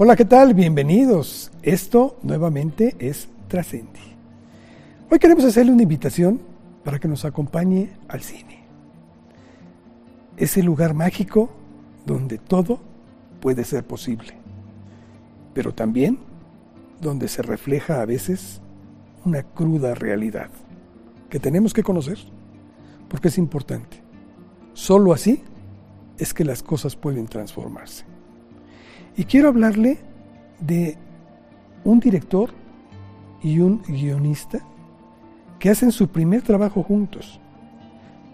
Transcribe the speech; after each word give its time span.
Hola, 0.00 0.14
¿qué 0.14 0.24
tal? 0.24 0.54
Bienvenidos. 0.54 1.50
Esto 1.60 2.20
nuevamente 2.22 2.94
es 3.00 3.28
Trascendi. 3.48 3.98
Hoy 5.10 5.18
queremos 5.18 5.44
hacerle 5.44 5.72
una 5.72 5.82
invitación 5.82 6.40
para 6.84 7.00
que 7.00 7.08
nos 7.08 7.24
acompañe 7.24 7.90
al 8.06 8.22
cine. 8.22 8.62
Ese 10.36 10.62
lugar 10.62 10.94
mágico 10.94 11.50
donde 12.06 12.38
todo 12.38 12.78
puede 13.40 13.64
ser 13.64 13.84
posible, 13.84 14.34
pero 15.52 15.74
también 15.74 16.20
donde 17.00 17.26
se 17.26 17.42
refleja 17.42 18.00
a 18.00 18.06
veces 18.06 18.60
una 19.24 19.42
cruda 19.42 19.96
realidad 19.96 20.50
que 21.28 21.40
tenemos 21.40 21.74
que 21.74 21.82
conocer 21.82 22.18
porque 23.08 23.26
es 23.26 23.38
importante. 23.38 24.00
Solo 24.74 25.12
así 25.12 25.42
es 26.18 26.32
que 26.32 26.44
las 26.44 26.62
cosas 26.62 26.94
pueden 26.94 27.26
transformarse. 27.26 28.04
Y 29.18 29.24
quiero 29.24 29.48
hablarle 29.48 29.98
de 30.60 30.96
un 31.82 31.98
director 31.98 32.50
y 33.42 33.58
un 33.58 33.82
guionista 33.82 34.60
que 35.58 35.70
hacen 35.70 35.90
su 35.90 36.06
primer 36.06 36.42
trabajo 36.42 36.84
juntos, 36.84 37.40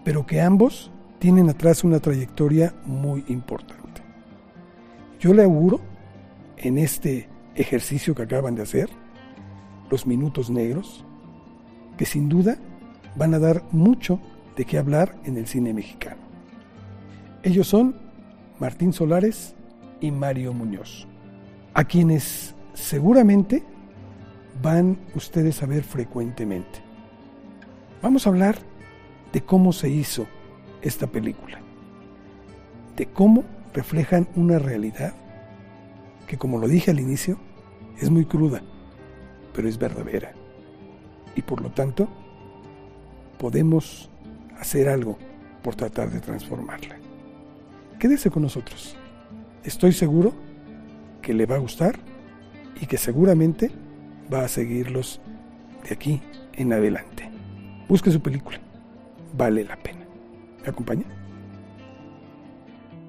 pero 0.03 0.27
que 0.27 0.41
ambos 0.41 0.91
tienen 1.17 1.49
atrás 1.49 1.83
una 1.83 1.99
trayectoria 1.99 2.75
muy 2.85 3.25
importante. 3.29 4.03
Yo 5.19 5.33
le 5.33 5.43
auguro 5.43 5.81
en 6.55 6.77
este 6.77 7.29
ejercicio 7.55 8.13
que 8.13 8.21
acaban 8.21 8.53
de 8.53 8.61
hacer, 8.61 8.87
los 9.89 10.05
minutos 10.05 10.51
negros, 10.51 11.03
que 11.97 12.05
sin 12.05 12.29
duda 12.29 12.59
van 13.15 13.33
a 13.33 13.39
dar 13.39 13.63
mucho 13.71 14.19
de 14.55 14.65
qué 14.65 14.77
hablar 14.77 15.15
en 15.23 15.37
el 15.37 15.47
cine 15.47 15.73
mexicano. 15.73 16.21
Ellos 17.41 17.67
son 17.67 17.95
Martín 18.59 18.93
Solares 18.93 19.55
y 19.99 20.11
Mario 20.11 20.53
Muñoz, 20.53 21.07
a 21.73 21.83
quienes 21.83 22.55
seguramente 22.73 23.63
van 24.61 24.97
ustedes 25.15 25.61
a 25.63 25.65
ver 25.65 25.83
frecuentemente. 25.83 26.79
Vamos 28.01 28.25
a 28.25 28.29
hablar 28.29 28.57
de 29.33 29.41
cómo 29.41 29.73
se 29.73 29.89
hizo 29.89 30.27
esta 30.81 31.07
película, 31.07 31.59
de 32.95 33.07
cómo 33.07 33.43
reflejan 33.73 34.27
una 34.35 34.59
realidad 34.59 35.13
que, 36.27 36.37
como 36.37 36.59
lo 36.59 36.67
dije 36.67 36.91
al 36.91 36.99
inicio, 36.99 37.37
es 37.99 38.09
muy 38.09 38.25
cruda, 38.25 38.61
pero 39.53 39.67
es 39.67 39.77
verdadera. 39.77 40.33
Y 41.35 41.41
por 41.41 41.61
lo 41.61 41.71
tanto, 41.71 42.07
podemos 43.37 44.09
hacer 44.59 44.87
algo 44.87 45.17
por 45.61 45.75
tratar 45.75 46.09
de 46.09 46.19
transformarla. 46.19 46.97
Quédese 47.99 48.29
con 48.29 48.43
nosotros. 48.43 48.95
Estoy 49.65 49.93
seguro 49.93 50.31
que 51.23 51.33
le 51.33 51.47
va 51.47 51.55
a 51.55 51.59
gustar 51.59 51.95
y 52.79 52.85
que 52.85 52.97
seguramente 52.97 53.71
va 54.31 54.45
a 54.45 54.47
seguirlos 54.47 55.21
de 55.87 55.95
aquí 55.95 56.21
en 56.53 56.71
adelante. 56.71 57.31
Busque 57.89 58.11
su 58.11 58.21
película. 58.21 58.59
Vale 59.35 59.63
la 59.63 59.75
pena. 59.77 60.05
¿Me 60.61 60.69
acompaña? 60.69 61.05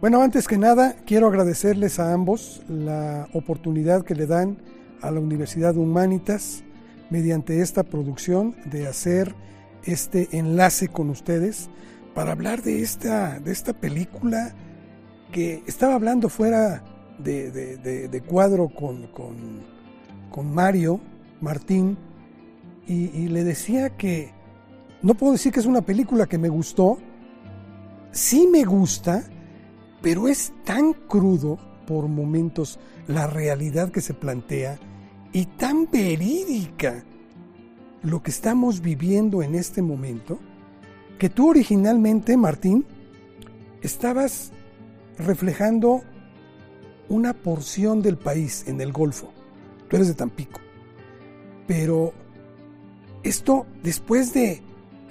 Bueno, 0.01 0.23
antes 0.23 0.48
que 0.48 0.57
nada, 0.57 0.97
quiero 1.05 1.27
agradecerles 1.27 1.98
a 2.01 2.15
ambos 2.15 2.63
la 2.69 3.29
oportunidad 3.35 4.03
que 4.03 4.15
le 4.15 4.27
dan 4.27 4.57
a 5.03 5.11
la 5.11 5.20
Universidad 5.20 5.77
Humanitas 5.77 6.65
mediante 7.11 7.61
esta 7.61 7.83
producción 7.83 8.57
de 8.65 8.87
hacer 8.87 9.35
este 9.85 10.39
enlace 10.39 10.89
con 10.89 11.11
ustedes 11.11 11.69
para 12.15 12.33
hablar 12.33 12.63
de 12.63 12.81
esta, 12.81 13.41
de 13.41 13.53
esta 13.53 13.75
película 13.75 14.55
que 15.37 15.62
estaba 15.67 15.97
hablando 15.97 16.31
fuera 16.31 16.83
de, 17.19 18.23
cuadro 18.27 18.70
con, 18.70 19.08
con, 19.08 20.55
Mario 20.55 20.98
Martín 21.42 21.98
y, 22.86 23.29
le 23.29 23.45
decía 23.45 23.98
que 23.98 24.33
no 25.02 25.13
puedo 25.13 25.33
decir 25.33 25.52
que 25.52 25.61
es 25.61 25.67
una 25.67 25.83
película 25.83 26.24
que 26.24 26.39
me 26.39 26.48
gustó, 26.48 26.97
sí 28.13 28.48
me 28.51 28.64
gusta, 28.64 29.24
pero 30.01 30.27
es 30.27 30.55
tan 30.64 30.95
crudo 30.95 31.58
por 31.86 32.08
momentos 32.08 32.79
la 33.07 33.27
realidad 33.27 33.91
que 33.91 34.01
se 34.01 34.14
plantea 34.14 34.79
y 35.35 35.45
tan 35.45 35.91
verídica 35.91 37.05
lo 38.03 38.23
que 38.23 38.30
estamos 38.30 38.80
viviendo 38.80 39.42
en 39.42 39.55
este 39.55 39.83
momento, 39.83 40.39
que 41.18 41.29
tú 41.29 41.51
originalmente, 41.51 42.39
Martín, 42.39 42.86
estabas 43.83 44.53
reflejando 45.19 46.03
una 47.09 47.33
porción 47.35 48.03
del 48.03 48.17
país 48.17 48.65
en 48.67 48.81
el 48.81 48.93
Golfo. 48.93 49.33
Tú 49.89 49.97
eres 49.97 50.09
de 50.09 50.15
Tampico. 50.15 50.61
Pero 51.67 52.13
esto, 53.23 53.67
después 53.83 54.33
de 54.33 54.63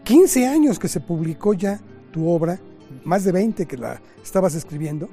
15 0.03 0.47
años 0.47 0.79
que 0.79 0.87
se 0.87 0.99
publicó 0.99 1.53
ya 1.53 1.79
tu 2.11 2.29
obra, 2.29 2.59
más 3.03 3.23
de 3.23 3.31
20 3.31 3.65
que 3.65 3.77
la 3.77 4.01
estabas 4.23 4.55
escribiendo, 4.55 5.09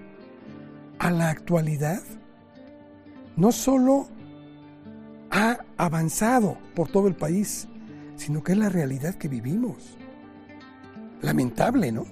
a 0.99 1.11
la 1.11 1.31
actualidad, 1.31 2.03
no 3.37 3.51
solo 3.51 4.07
ha 5.31 5.59
avanzado 5.77 6.59
por 6.75 6.89
todo 6.89 7.09
el 7.09 7.15
país, 7.15 7.67
sino 8.17 8.43
que 8.43 8.53
es 8.53 8.59
la 8.59 8.69
realidad 8.69 9.15
que 9.15 9.29
vivimos. 9.29 9.97
Lamentable, 11.23 11.91
¿no? 11.91 12.05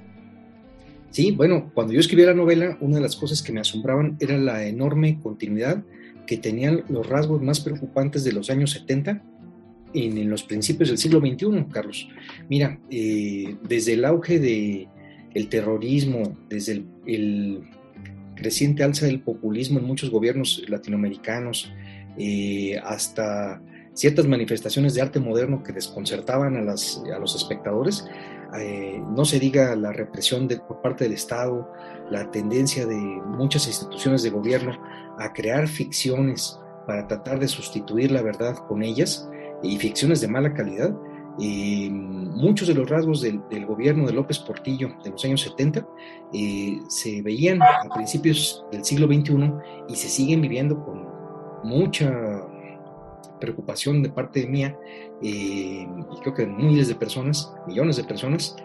Sí, 1.10 1.32
bueno, 1.32 1.70
cuando 1.74 1.92
yo 1.92 2.00
escribí 2.00 2.24
la 2.24 2.34
novela, 2.34 2.78
una 2.80 2.96
de 2.96 3.02
las 3.02 3.16
cosas 3.16 3.42
que 3.42 3.52
me 3.52 3.60
asombraban 3.60 4.16
era 4.20 4.38
la 4.38 4.66
enorme 4.66 5.18
continuidad 5.20 5.82
que 6.26 6.36
tenían 6.36 6.84
los 6.88 7.08
rasgos 7.08 7.42
más 7.42 7.60
preocupantes 7.60 8.22
de 8.22 8.32
los 8.32 8.50
años 8.50 8.70
70 8.70 9.20
en, 9.92 10.30
los 10.30 10.44
principios 10.44 10.88
del 10.88 10.98
siglo 10.98 11.18
XXI, 11.18 11.66
Carlos. 11.72 12.08
Mira, 12.48 12.78
eh, 12.90 13.56
desde 13.68 13.94
el 13.94 14.04
auge 14.04 14.38
del 14.38 14.86
el 15.34 15.48
terrorismo, 15.48 16.36
desde 16.48 16.84
el, 17.06 17.62
creciente 18.36 18.82
alza 18.82 19.04
del 19.04 19.20
populismo 19.20 19.80
en 19.80 19.84
muchos 19.84 20.08
gobiernos 20.08 20.64
latinoamericanos, 20.66 21.70
eh, 22.16 22.80
hasta 22.82 23.60
ciertas 23.92 24.26
manifestaciones 24.26 24.94
de 24.94 25.02
arte 25.02 25.20
moderno 25.20 25.62
que 25.62 25.74
desconcertaban 25.74 26.56
a 26.56 26.62
los 26.62 27.36
espectadores, 27.36 28.06
eh, 28.58 29.02
no 29.16 29.24
se 29.24 29.38
diga 29.38 29.74
la 29.76 29.92
represión 29.92 30.48
de, 30.48 30.58
por 30.58 30.80
parte 30.80 31.04
del 31.04 31.12
Estado, 31.12 31.70
la 32.10 32.30
tendencia 32.30 32.86
de 32.86 32.96
muchas 32.96 33.66
instituciones 33.66 34.22
de 34.22 34.30
gobierno 34.30 34.72
a 35.18 35.32
crear 35.32 35.68
ficciones 35.68 36.58
para 36.86 37.06
tratar 37.06 37.38
de 37.38 37.48
sustituir 37.48 38.10
la 38.10 38.22
verdad 38.22 38.56
con 38.66 38.82
ellas 38.82 39.28
y 39.62 39.76
ficciones 39.78 40.20
de 40.20 40.28
mala 40.28 40.52
calidad. 40.54 40.94
Eh, 41.40 41.88
muchos 41.90 42.68
de 42.68 42.74
los 42.74 42.90
rasgos 42.90 43.20
del, 43.20 43.40
gobierno 43.66 44.06
de 44.06 44.12
López 44.12 44.38
Portillo 44.40 44.90
de 45.04 45.10
los 45.10 45.24
años 45.24 45.42
70 45.42 45.86
eh, 46.32 46.80
se 46.88 47.22
veían 47.22 47.62
a 47.62 47.88
principios 47.94 48.64
del 48.72 48.84
siglo 48.84 49.06
XXI 49.06 49.52
y 49.88 49.96
se 49.96 50.08
siguen 50.08 50.42
viviendo 50.42 50.84
con 50.84 51.08
mucha 51.62 52.39
preocupación 53.40 54.02
de 54.02 54.10
parte 54.10 54.46
mía, 54.46 54.78
eh, 55.22 55.86
y 55.86 56.20
creo 56.22 56.34
que 56.34 56.46
miles 56.46 56.88
de 56.88 56.94
personas, 56.94 57.52
millones 57.66 57.96
de 57.96 58.04
personas, 58.04 58.56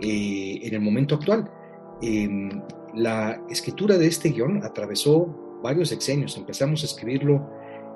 eh, 0.00 0.60
en 0.62 0.74
el 0.74 0.80
momento 0.80 1.14
actual. 1.14 1.48
Em, 2.00 2.50
la 2.94 3.40
escritura 3.48 3.96
de 3.96 4.06
este 4.06 4.30
guion 4.30 4.64
atravesó 4.64 5.60
varios 5.62 5.90
sexenios. 5.90 6.36
Empezamos 6.36 6.82
a 6.82 6.86
escribirlo 6.86 7.48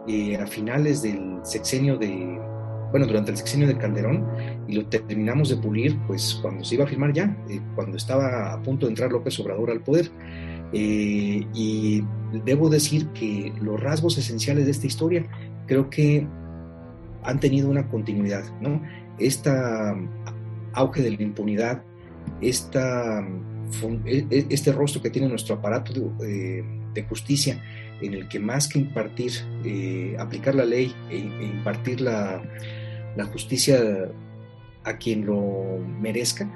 eh, 0.07 0.37
a 0.37 0.47
finales 0.47 1.03
del 1.03 1.41
sexenio 1.43 1.99
de, 1.99 2.39
bueno, 2.93 3.07
durante 3.07 3.33
el 3.33 3.37
sexenio 3.37 3.67
de 3.67 3.77
Calderón, 3.77 4.25
y 4.69 4.77
lo 4.77 4.87
terminamos 4.87 5.49
de 5.49 5.57
pulir, 5.57 5.99
pues 6.07 6.39
cuando 6.41 6.65
se 6.65 6.77
iba 6.77 6.85
a 6.85 6.87
firmar 6.87 7.13
ya, 7.13 7.37
cuando 7.75 7.97
estaba 7.97 8.53
a 8.53 8.63
punto 8.63 8.87
de 8.87 8.93
entrar 8.93 9.11
López 9.11 9.39
Obrador 9.41 9.71
al 9.71 9.81
poder. 9.81 10.11
y 10.73 12.03
debo 12.45 12.69
decir 12.69 13.09
que 13.09 13.53
los 13.61 13.81
rasgos 13.81 14.19
esenciales 14.19 14.65
de 14.65 14.73
esta 14.73 14.87
historia 14.87 15.25
creo 15.67 15.91
que 15.91 16.27
han 17.23 17.41
tenido 17.41 17.69
una 17.69 17.89
continuidad, 17.89 18.45
¿no? 18.61 18.83
Esta 19.19 19.97
auge 20.73 21.03
de 21.03 21.11
la 21.11 21.23
impunidad, 21.23 21.83
e, 22.41 22.51
e, 24.31 24.47
este 24.51 24.73
rostro 24.73 25.03
que 25.03 25.11
tiene 25.11 25.29
nuestro 25.29 25.57
aparato 25.57 25.93
de, 25.93 26.59
eh, 26.95 27.07
justicia, 27.09 27.63
en 28.01 28.15
el 28.15 28.29
que 28.29 28.39
más 28.39 28.69
que 28.69 28.79
impartir, 28.79 29.33
eh, 29.65 30.17
aplicar 30.19 30.55
la 30.55 30.65
ley 30.65 30.95
e, 31.11 31.17
e 31.17 31.45
impartir 31.45 32.01
la, 32.01 32.43
justicia 33.33 33.79
a 34.85 34.99
quien 34.99 35.25
lo 35.25 35.79
merezca 36.01 36.49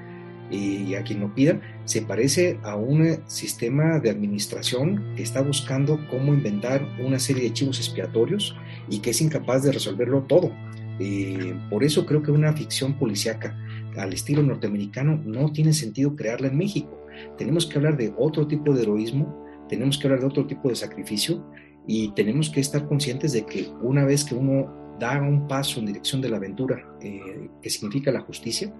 y 0.50 0.94
a 0.94 1.02
quien 1.02 1.20
lo 1.20 1.34
pida, 1.34 1.60
se 1.84 2.02
parece 2.02 2.58
a 2.62 2.76
un 2.76 3.18
sistema 3.26 4.00
de 4.00 4.10
administración 4.10 5.14
que 5.16 5.22
está 5.22 5.42
buscando 5.42 6.00
cómo 6.08 6.34
inventar 6.34 6.86
una 7.00 7.18
serie 7.18 7.44
de 7.44 7.52
chivos 7.52 7.78
expiatorios 7.78 8.56
y 8.88 8.98
que 8.98 9.10
es 9.10 9.20
incapaz 9.20 9.62
de 9.62 9.72
resolverlo 9.72 10.22
todo. 10.22 10.52
Eh, 10.98 11.54
por 11.70 11.84
eso 11.84 12.04
creo 12.04 12.22
que 12.22 12.30
una 12.30 12.52
ficción 12.52 12.98
policíaca 12.98 13.56
al 13.96 14.12
estilo 14.12 14.42
norteamericano 14.42 15.20
no 15.24 15.52
tiene 15.52 15.72
sentido 15.72 16.14
crearla 16.14 16.48
en 16.48 16.58
México. 16.58 17.06
Tenemos 17.38 17.66
que 17.66 17.78
hablar 17.78 17.96
de 17.96 18.12
otro 18.18 18.46
tipo 18.46 18.74
de 18.74 18.82
heroísmo, 18.82 19.46
tenemos 19.68 19.98
que 19.98 20.06
hablar 20.06 20.20
de 20.20 20.26
otro 20.26 20.46
tipo 20.46 20.68
de 20.68 20.76
sacrificio 20.76 21.44
y 21.86 22.12
tenemos 22.12 22.50
que 22.50 22.60
estar 22.60 22.86
conscientes 22.86 23.32
de 23.32 23.46
que 23.46 23.68
una 23.82 24.04
vez 24.04 24.24
que 24.24 24.34
uno 24.34 24.96
da 24.98 25.20
un 25.22 25.48
paso 25.48 25.80
en 25.80 25.86
dirección 25.86 26.20
de 26.20 26.28
la 26.28 26.36
aventura, 26.36 26.84
eh, 27.00 27.48
que 27.62 27.70
significa 27.70 28.12
la 28.12 28.20
justicia, 28.20 28.72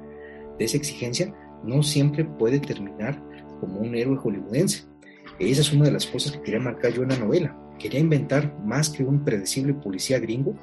de 0.58 0.64
esa 0.66 0.76
exigencia, 0.76 1.34
no 1.64 1.82
siempre 1.82 2.24
puede 2.24 2.60
terminar 2.60 3.22
como 3.60 3.80
un 3.80 3.94
héroe 3.94 4.16
hollywoodense. 4.16 4.84
Esa 5.38 5.60
es 5.60 5.72
una 5.72 5.86
de 5.86 5.92
las 5.92 6.06
cosas 6.06 6.32
que 6.32 6.42
quería 6.42 6.60
marcar 6.60 6.92
yo 6.92 7.02
en 7.02 7.10
la 7.10 7.18
novela. 7.18 7.56
Quería 7.78 8.00
inventar 8.00 8.58
más 8.64 8.90
que 8.90 9.04
un 9.04 9.24
predecible 9.24 9.74
policía 9.74 10.18
gringo 10.18 10.54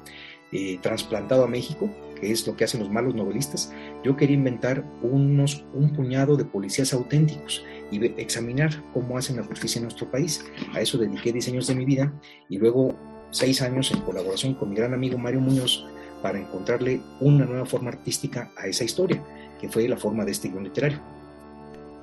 eh, 0.52 0.78
trasplantado 0.80 1.44
a 1.44 1.48
México, 1.48 1.90
que 2.20 2.30
es 2.30 2.46
lo 2.46 2.56
que 2.56 2.64
hacen 2.64 2.80
los 2.80 2.90
malos 2.90 3.14
novelistas. 3.14 3.72
Yo 4.04 4.16
quería 4.16 4.36
inventar 4.36 4.84
unos, 5.02 5.64
un 5.74 5.92
puñado 5.92 6.36
de 6.36 6.44
policías 6.44 6.92
auténticos 6.92 7.64
y 7.90 8.04
examinar 8.20 8.70
cómo 8.92 9.18
hacen 9.18 9.36
la 9.36 9.44
justicia 9.44 9.78
en 9.78 9.84
nuestro 9.84 10.10
país. 10.10 10.44
A 10.74 10.80
eso 10.80 10.98
dediqué 10.98 11.32
10 11.32 11.48
años 11.48 11.66
de 11.66 11.74
mi 11.74 11.84
vida 11.84 12.12
y 12.48 12.58
luego 12.58 12.96
seis 13.30 13.60
años 13.62 13.92
en 13.92 14.00
colaboración 14.00 14.54
con 14.54 14.70
mi 14.70 14.76
gran 14.76 14.94
amigo 14.94 15.18
Mario 15.18 15.40
Muñoz 15.40 15.84
para 16.22 16.40
encontrarle 16.40 17.00
una 17.20 17.44
nueva 17.44 17.66
forma 17.66 17.90
artística 17.90 18.50
a 18.56 18.66
esa 18.66 18.84
historia, 18.84 19.22
que 19.60 19.68
fue 19.68 19.88
la 19.88 19.96
forma 19.96 20.24
de 20.24 20.32
este 20.32 20.48
literario. 20.48 20.98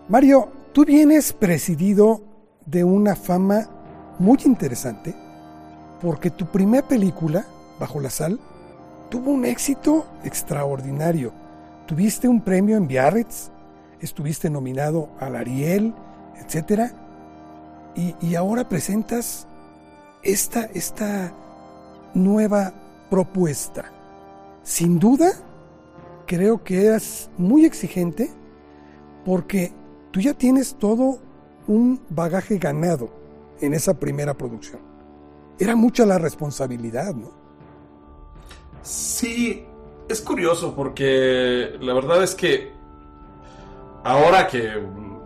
Mario, 0.07 0.49
tú 0.73 0.85
vienes 0.85 1.33
presidido 1.33 2.21
de 2.65 2.83
una 2.83 3.15
fama 3.15 3.69
muy 4.19 4.39
interesante 4.45 5.15
porque 6.01 6.29
tu 6.29 6.45
primera 6.45 6.87
película, 6.87 7.45
Bajo 7.79 7.99
la 7.99 8.09
Sal, 8.09 8.39
tuvo 9.09 9.31
un 9.31 9.45
éxito 9.45 10.05
extraordinario. 10.23 11.33
Tuviste 11.87 12.27
un 12.27 12.41
premio 12.41 12.77
en 12.77 12.87
Biarritz, 12.87 13.49
estuviste 13.99 14.49
nominado 14.49 15.09
al 15.19 15.35
Ariel, 15.35 15.93
etc. 16.37 16.91
Y, 17.95 18.15
y 18.21 18.35
ahora 18.35 18.67
presentas 18.67 19.47
esta, 20.23 20.65
esta 20.65 21.31
nueva 22.13 22.73
propuesta. 23.09 23.85
Sin 24.63 24.99
duda, 24.99 25.31
creo 26.25 26.63
que 26.63 26.95
es 26.95 27.29
muy 27.37 27.65
exigente 27.65 28.31
porque 29.23 29.73
tú 30.11 30.19
ya 30.19 30.33
tienes 30.33 30.75
todo 30.75 31.19
un 31.67 32.01
bagaje 32.09 32.57
ganado 32.57 33.09
en 33.61 33.73
esa 33.73 33.99
primera 33.99 34.35
producción. 34.35 34.81
Era 35.59 35.75
mucha 35.75 36.05
la 36.05 36.17
responsabilidad, 36.17 37.13
¿no? 37.15 37.31
Sí, 38.81 39.65
es 40.07 40.21
curioso 40.21 40.75
porque 40.75 41.75
la 41.79 41.93
verdad 41.93 42.23
es 42.23 42.35
que 42.35 42.71
ahora 44.03 44.47
que 44.47 44.71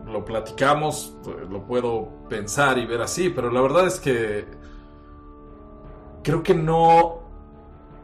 lo 0.06 0.26
platicamos, 0.26 1.16
lo 1.50 1.66
puedo 1.66 2.10
pensar 2.30 2.78
y 2.78 2.86
ver 2.86 3.02
así, 3.02 3.30
pero 3.30 3.52
la 3.52 3.62
verdad 3.62 3.88
es 3.88 4.00
que 4.00 4.46
creo 6.24 6.42
que 6.42 6.54
no, 6.56 7.19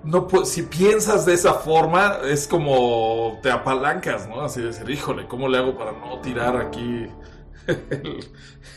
no 0.06 0.28
si 0.46 0.62
piensas 0.62 1.26
de 1.26 1.34
esa 1.34 1.56
forma, 1.56 2.20
es 2.26 2.48
como 2.48 3.40
te 3.42 3.52
apalancas, 3.52 4.28
¿no? 4.30 4.42
Así 4.42 4.62
de 4.62 4.68
decir, 4.68 4.90
híjole, 4.90 5.28
¿cómo 5.28 5.50
le 5.50 5.58
hago 5.58 5.78
para 5.78 5.92
no 5.94 6.20
tirar 6.22 6.56
aquí 6.58 7.08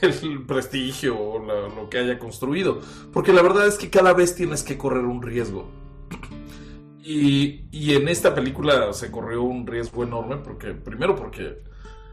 el, 0.00 0.46
prestigio 0.46 1.20
o 1.20 1.38
lo 1.38 1.90
que 1.90 1.98
haya 1.98 2.18
construido? 2.18 2.80
Porque 3.12 3.34
la 3.34 3.42
verdad 3.42 3.66
es 3.66 3.76
que 3.76 3.90
cada 3.90 4.14
vez 4.14 4.34
tienes 4.34 4.62
que 4.62 4.78
correr 4.78 5.04
un 5.04 5.22
riesgo. 5.22 5.70
Y, 7.02 7.66
y 7.70 7.94
en 7.94 8.08
esta 8.08 8.34
película 8.34 8.92
se 8.92 9.10
corrió 9.10 9.42
un 9.42 9.66
riesgo 9.66 10.04
enorme, 10.04 10.36
porque 10.36 10.72
primero 10.72 11.14
porque 11.14 11.62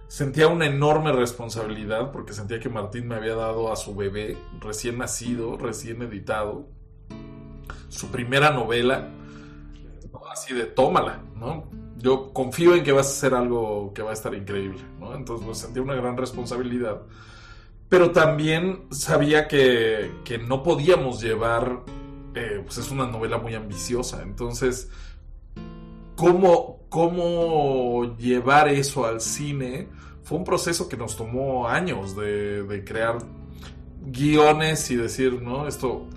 sentía 0.08 0.48
una 0.48 0.66
enorme 0.66 1.14
responsabilidad, 1.14 2.12
porque 2.12 2.34
sentía 2.34 2.60
que 2.60 2.70
Martín 2.70 3.08
me 3.08 3.16
había 3.16 3.36
dado 3.36 3.72
a 3.72 3.78
su 3.78 3.96
bebé 3.96 4.38
recién 4.60 4.98
nacido, 4.98 5.58
recién 5.58 6.02
editado 6.02 6.68
su 7.90 8.08
primera 8.08 8.52
novela, 8.52 9.10
así 10.32 10.54
de 10.54 10.66
tómala, 10.66 11.22
¿no? 11.36 11.64
Yo 11.98 12.34
confío 12.34 12.76
en 12.76 12.84
que 12.84 12.92
vas 12.92 13.08
a 13.08 13.12
hacer 13.12 13.34
algo 13.34 13.94
que 13.94 14.02
va 14.02 14.12
a 14.12 14.14
estar 14.14 14.34
increíble, 14.34 14.82
¿no? 15.00 15.16
Entonces 15.16 15.46
pues, 15.46 15.58
sentí 15.60 15.80
una 15.80 15.96
gran 15.96 16.18
responsabilidad. 16.18 17.02
Pero 17.88 18.12
también 18.12 18.86
sabía 18.92 19.48
que, 19.48 20.12
que 20.24 20.38
no 20.38 20.64
podíamos 20.64 21.22
llevar, 21.22 21.84
eh, 22.34 22.62
pues 22.64 22.78
es 22.78 22.92
una 22.92 23.08
novela 23.08 23.38
muy 23.38 23.56
ambiciosa, 23.56 24.24
entonces, 24.24 24.90
¿cómo, 26.16 26.80
cómo 26.90 28.18
llevar 28.18 28.68
eso 28.68 29.06
al 29.06 29.22
cine? 29.22 29.88
Fue 30.24 30.38
un 30.38 30.44
proceso 30.44 30.90
que 30.90 30.98
nos 30.98 31.16
tomó 31.16 31.68
años 31.68 32.16
de, 32.16 32.64
de 32.64 32.84
crear 32.84 33.20
guiones 34.02 34.90
y 34.92 34.96
decir, 34.96 35.42
¿no? 35.42 35.68
Esto 35.68 36.08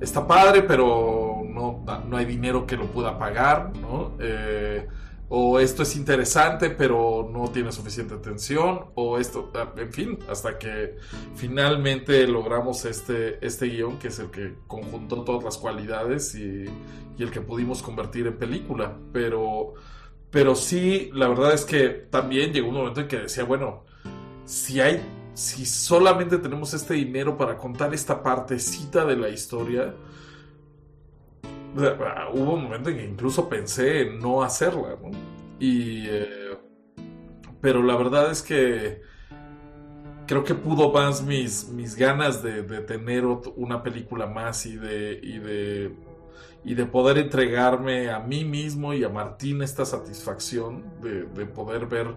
está 0.00 0.26
padre, 0.26 0.62
pero 0.62 1.42
no, 1.48 1.84
no 2.06 2.16
hay 2.16 2.24
dinero 2.24 2.66
que 2.66 2.76
lo 2.76 2.86
pueda 2.86 3.18
pagar. 3.18 3.72
Eh, 4.18 4.86
o 5.28 5.58
esto 5.58 5.82
es 5.82 5.96
interesante, 5.96 6.70
pero 6.70 7.28
no 7.32 7.50
tiene 7.50 7.72
suficiente 7.72 8.14
atención, 8.14 8.86
o 8.94 9.18
esto, 9.18 9.50
ah, 9.56 9.72
en 9.76 9.92
fin, 9.92 10.18
hasta 10.30 10.56
que 10.56 10.98
finalmente 11.34 12.28
logramos 12.28 12.84
este, 12.84 13.44
este 13.44 13.66
guion, 13.66 13.98
que 13.98 14.08
es 14.08 14.18
el 14.20 14.30
que 14.30 14.54
conjuntó 14.68 15.24
todas 15.24 15.42
las 15.42 15.58
cualidades 15.58 16.32
y, 16.36 16.66
y 17.18 17.22
el 17.22 17.32
que 17.32 17.40
pudimos 17.40 17.82
convertir 17.82 18.28
en 18.28 18.38
película. 18.38 18.96
Pero, 19.12 19.74
pero 20.30 20.54
sí, 20.54 21.10
la 21.12 21.26
verdad 21.28 21.54
es 21.54 21.64
que 21.64 21.88
también 21.88 22.52
llegó 22.52 22.68
un 22.68 22.76
momento 22.76 23.00
en 23.00 23.08
que 23.08 23.16
decía, 23.18 23.42
bueno, 23.42 23.84
si 24.44 24.80
hay 24.80 25.02
si 25.36 25.66
solamente 25.66 26.38
tenemos 26.38 26.72
este 26.72 26.94
dinero 26.94 27.36
para 27.36 27.58
contar 27.58 27.92
esta 27.92 28.22
partecita 28.22 29.04
de 29.04 29.16
la 29.16 29.28
historia, 29.28 29.94
hubo 32.32 32.54
un 32.54 32.62
momento 32.62 32.88
en 32.88 32.96
que 32.96 33.04
incluso 33.04 33.46
pensé 33.46 34.00
en 34.00 34.18
no 34.18 34.42
hacerla, 34.42 34.96
¿no? 35.02 35.10
Y, 35.60 36.06
eh, 36.08 36.56
pero 37.60 37.82
la 37.82 37.96
verdad 37.96 38.30
es 38.30 38.40
que 38.40 39.02
creo 40.26 40.42
que 40.42 40.54
pudo 40.54 40.90
más 40.90 41.22
mis, 41.22 41.68
mis 41.68 41.96
ganas 41.96 42.42
de, 42.42 42.62
tener 42.80 43.26
una 43.26 43.82
película 43.82 44.26
más 44.26 44.64
y 44.64 44.78
de, 44.78 45.20
y 45.22 45.38
de, 45.38 45.94
y 46.64 46.74
de 46.74 46.86
poder 46.86 47.18
entregarme 47.18 48.08
a 48.08 48.20
mí 48.20 48.46
mismo 48.46 48.94
y 48.94 49.04
a 49.04 49.10
Martín 49.10 49.60
esta 49.60 49.84
satisfacción 49.84 50.82
de, 51.02 51.24
de 51.24 51.44
poder 51.44 51.84
ver 51.84 52.16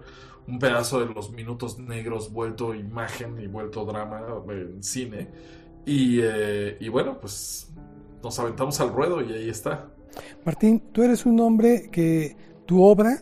un 0.50 0.60
pedazo 0.60 1.00
de 1.00 1.14
los 1.14 1.32
minutos 1.32 1.78
negros 1.80 2.34
vuelto 2.34 2.74
imagen 2.74 3.40
y 3.40 3.48
vuelto 3.48 3.86
drama 3.86 4.22
en 4.50 4.82
cine. 4.82 5.28
Y, 5.86 6.20
eh, 6.22 6.78
y 6.80 6.90
bueno, 6.90 7.20
pues 7.20 7.72
nos 8.24 8.38
aventamos 8.40 8.80
al 8.82 8.92
ruedo 8.92 9.22
y 9.22 9.32
ahí 9.32 9.50
está. 9.50 9.88
Martín, 10.46 10.82
tú 10.92 11.04
eres 11.04 11.26
un 11.26 11.40
hombre 11.40 11.90
que 11.92 12.36
tu 12.66 12.84
obra 12.84 13.22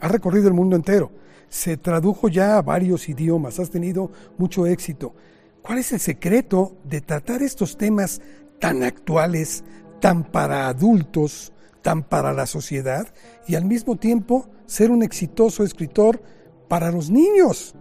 ha 0.00 0.08
recorrido 0.08 0.48
el 0.48 0.54
mundo 0.54 0.76
entero. 0.76 1.10
Se 1.48 1.76
tradujo 1.76 2.28
ya 2.28 2.58
a 2.58 2.62
varios 2.62 3.08
idiomas, 3.08 3.58
has 3.58 3.70
tenido 3.70 4.10
mucho 4.38 4.66
éxito. 4.66 5.14
¿Cuál 5.62 5.78
es 5.78 5.92
el 5.92 6.00
secreto 6.00 6.76
de 6.84 7.00
tratar 7.00 7.42
estos 7.42 7.76
temas 7.76 8.20
tan 8.60 8.82
actuales, 8.82 9.64
tan 10.00 10.24
para 10.24 10.68
adultos, 10.68 11.52
tan 11.82 12.02
para 12.02 12.32
la 12.32 12.46
sociedad 12.46 13.12
y 13.46 13.54
al 13.54 13.64
mismo 13.64 13.96
tiempo 13.96 14.48
ser 14.66 14.90
un 14.90 15.02
exitoso 15.02 15.64
escritor 15.64 16.22
para 16.68 16.90
los 16.90 17.10
niños? 17.10 17.74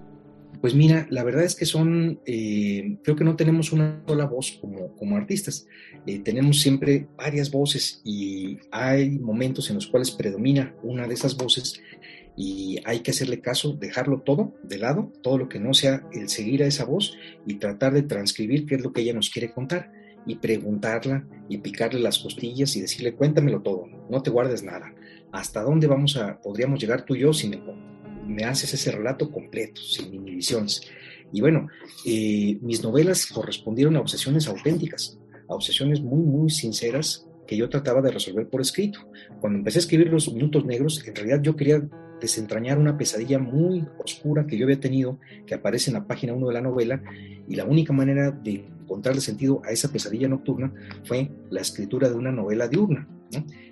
Pues 0.61 0.73
mira, 0.73 1.05
la 1.09 1.23
verdad 1.23 1.43
es 1.43 1.55
que 1.55 1.65
son, 1.65 2.19
eh, 2.25 2.97
creo 3.03 3.15
que 3.15 3.23
no 3.23 3.35
tenemos 3.35 3.71
una 3.71 4.01
sola 4.07 4.25
voz 4.25 4.59
como, 4.61 5.17
artistas, 5.17 5.67
eh, 6.07 6.19
tenemos 6.19 6.61
siempre 6.61 7.07
varias 7.17 7.51
voces 7.51 8.01
y 8.03 8.57
hay 8.71 9.19
momentos 9.19 9.69
en 9.69 9.75
los 9.75 9.87
cuales 9.87 10.11
predomina 10.11 10.73
una 10.81 11.07
de 11.07 11.13
esas 11.13 11.37
voces 11.37 11.81
y 12.37 12.79
hay 12.85 13.01
que 13.01 13.11
hacerle 13.11 13.41
caso, 13.41 13.73
dejarlo 13.73 14.21
todo 14.21 14.55
de 14.63 14.77
lado, 14.77 15.11
todo 15.21 15.37
lo 15.37 15.49
que 15.49 15.59
no 15.59 15.73
sea 15.73 16.07
el 16.13 16.29
seguir 16.29 16.63
a 16.63 16.67
esa 16.67 16.85
voz 16.85 17.15
y 17.45 17.55
tratar 17.55 17.93
de 17.93 18.03
transcribir 18.03 18.65
qué 18.65 18.75
es 18.75 18.81
lo 18.81 18.91
que 18.91 19.01
ella 19.01 19.13
nos 19.13 19.29
quiere 19.29 19.51
contar 19.51 19.91
y 20.25 20.35
preguntarla 20.35 21.25
y 21.49 21.59
picarle 21.59 21.99
las 21.99 22.19
costillas 22.19 22.75
y 22.75 22.81
decirle 22.81 23.15
cuéntamelo 23.15 23.61
todo, 23.61 23.87
no 24.09 24.21
te 24.21 24.29
guardes 24.29 24.63
nada, 24.63 24.93
hasta 25.31 25.61
dónde 25.61 25.87
vamos 25.87 26.17
a, 26.17 26.39
podríamos 26.41 26.79
llegar 26.79 27.03
tú 27.05 27.15
y 27.15 27.19
yo 27.19 27.31
el 27.31 27.61
me 28.27 28.43
haces 28.43 28.73
ese 28.73 28.91
relato 28.91 29.31
completo, 29.31 29.81
sin 29.81 30.13
inhibiciones. 30.13 30.81
Y 31.31 31.41
bueno, 31.41 31.67
eh, 32.05 32.57
mis 32.61 32.83
novelas 32.83 33.27
correspondieron 33.27 33.95
a 33.95 34.01
obsesiones 34.01 34.47
auténticas, 34.47 35.19
a 35.47 35.53
obsesiones 35.53 36.01
muy, 36.01 36.23
muy 36.23 36.49
sinceras 36.49 37.27
que 37.45 37.57
yo 37.57 37.69
trataba 37.69 38.01
de 38.01 38.11
resolver 38.11 38.47
por 38.49 38.61
escrito. 38.61 38.99
Cuando 39.39 39.59
empecé 39.59 39.79
a 39.79 39.81
escribir 39.81 40.07
Los 40.07 40.31
Minutos 40.33 40.65
Negros, 40.65 41.05
en 41.05 41.15
realidad 41.15 41.41
yo 41.41 41.55
quería 41.55 41.87
desentrañar 42.25 42.77
una 42.77 42.97
pesadilla 42.97 43.39
muy 43.39 43.85
oscura 44.03 44.45
que 44.45 44.57
yo 44.57 44.65
había 44.65 44.79
tenido, 44.79 45.19
que 45.45 45.55
aparece 45.55 45.89
en 45.89 45.95
la 45.95 46.05
página 46.05 46.33
1 46.33 46.47
de 46.47 46.53
la 46.53 46.61
novela, 46.61 47.01
y 47.47 47.55
la 47.55 47.65
única 47.65 47.93
manera 47.93 48.31
de 48.31 48.65
encontrarle 48.81 49.21
sentido 49.21 49.61
a 49.65 49.71
esa 49.71 49.91
pesadilla 49.91 50.27
nocturna 50.27 50.73
fue 51.03 51.31
la 51.49 51.61
escritura 51.61 52.09
de 52.09 52.15
una 52.15 52.31
novela 52.31 52.67
diurna. 52.67 53.07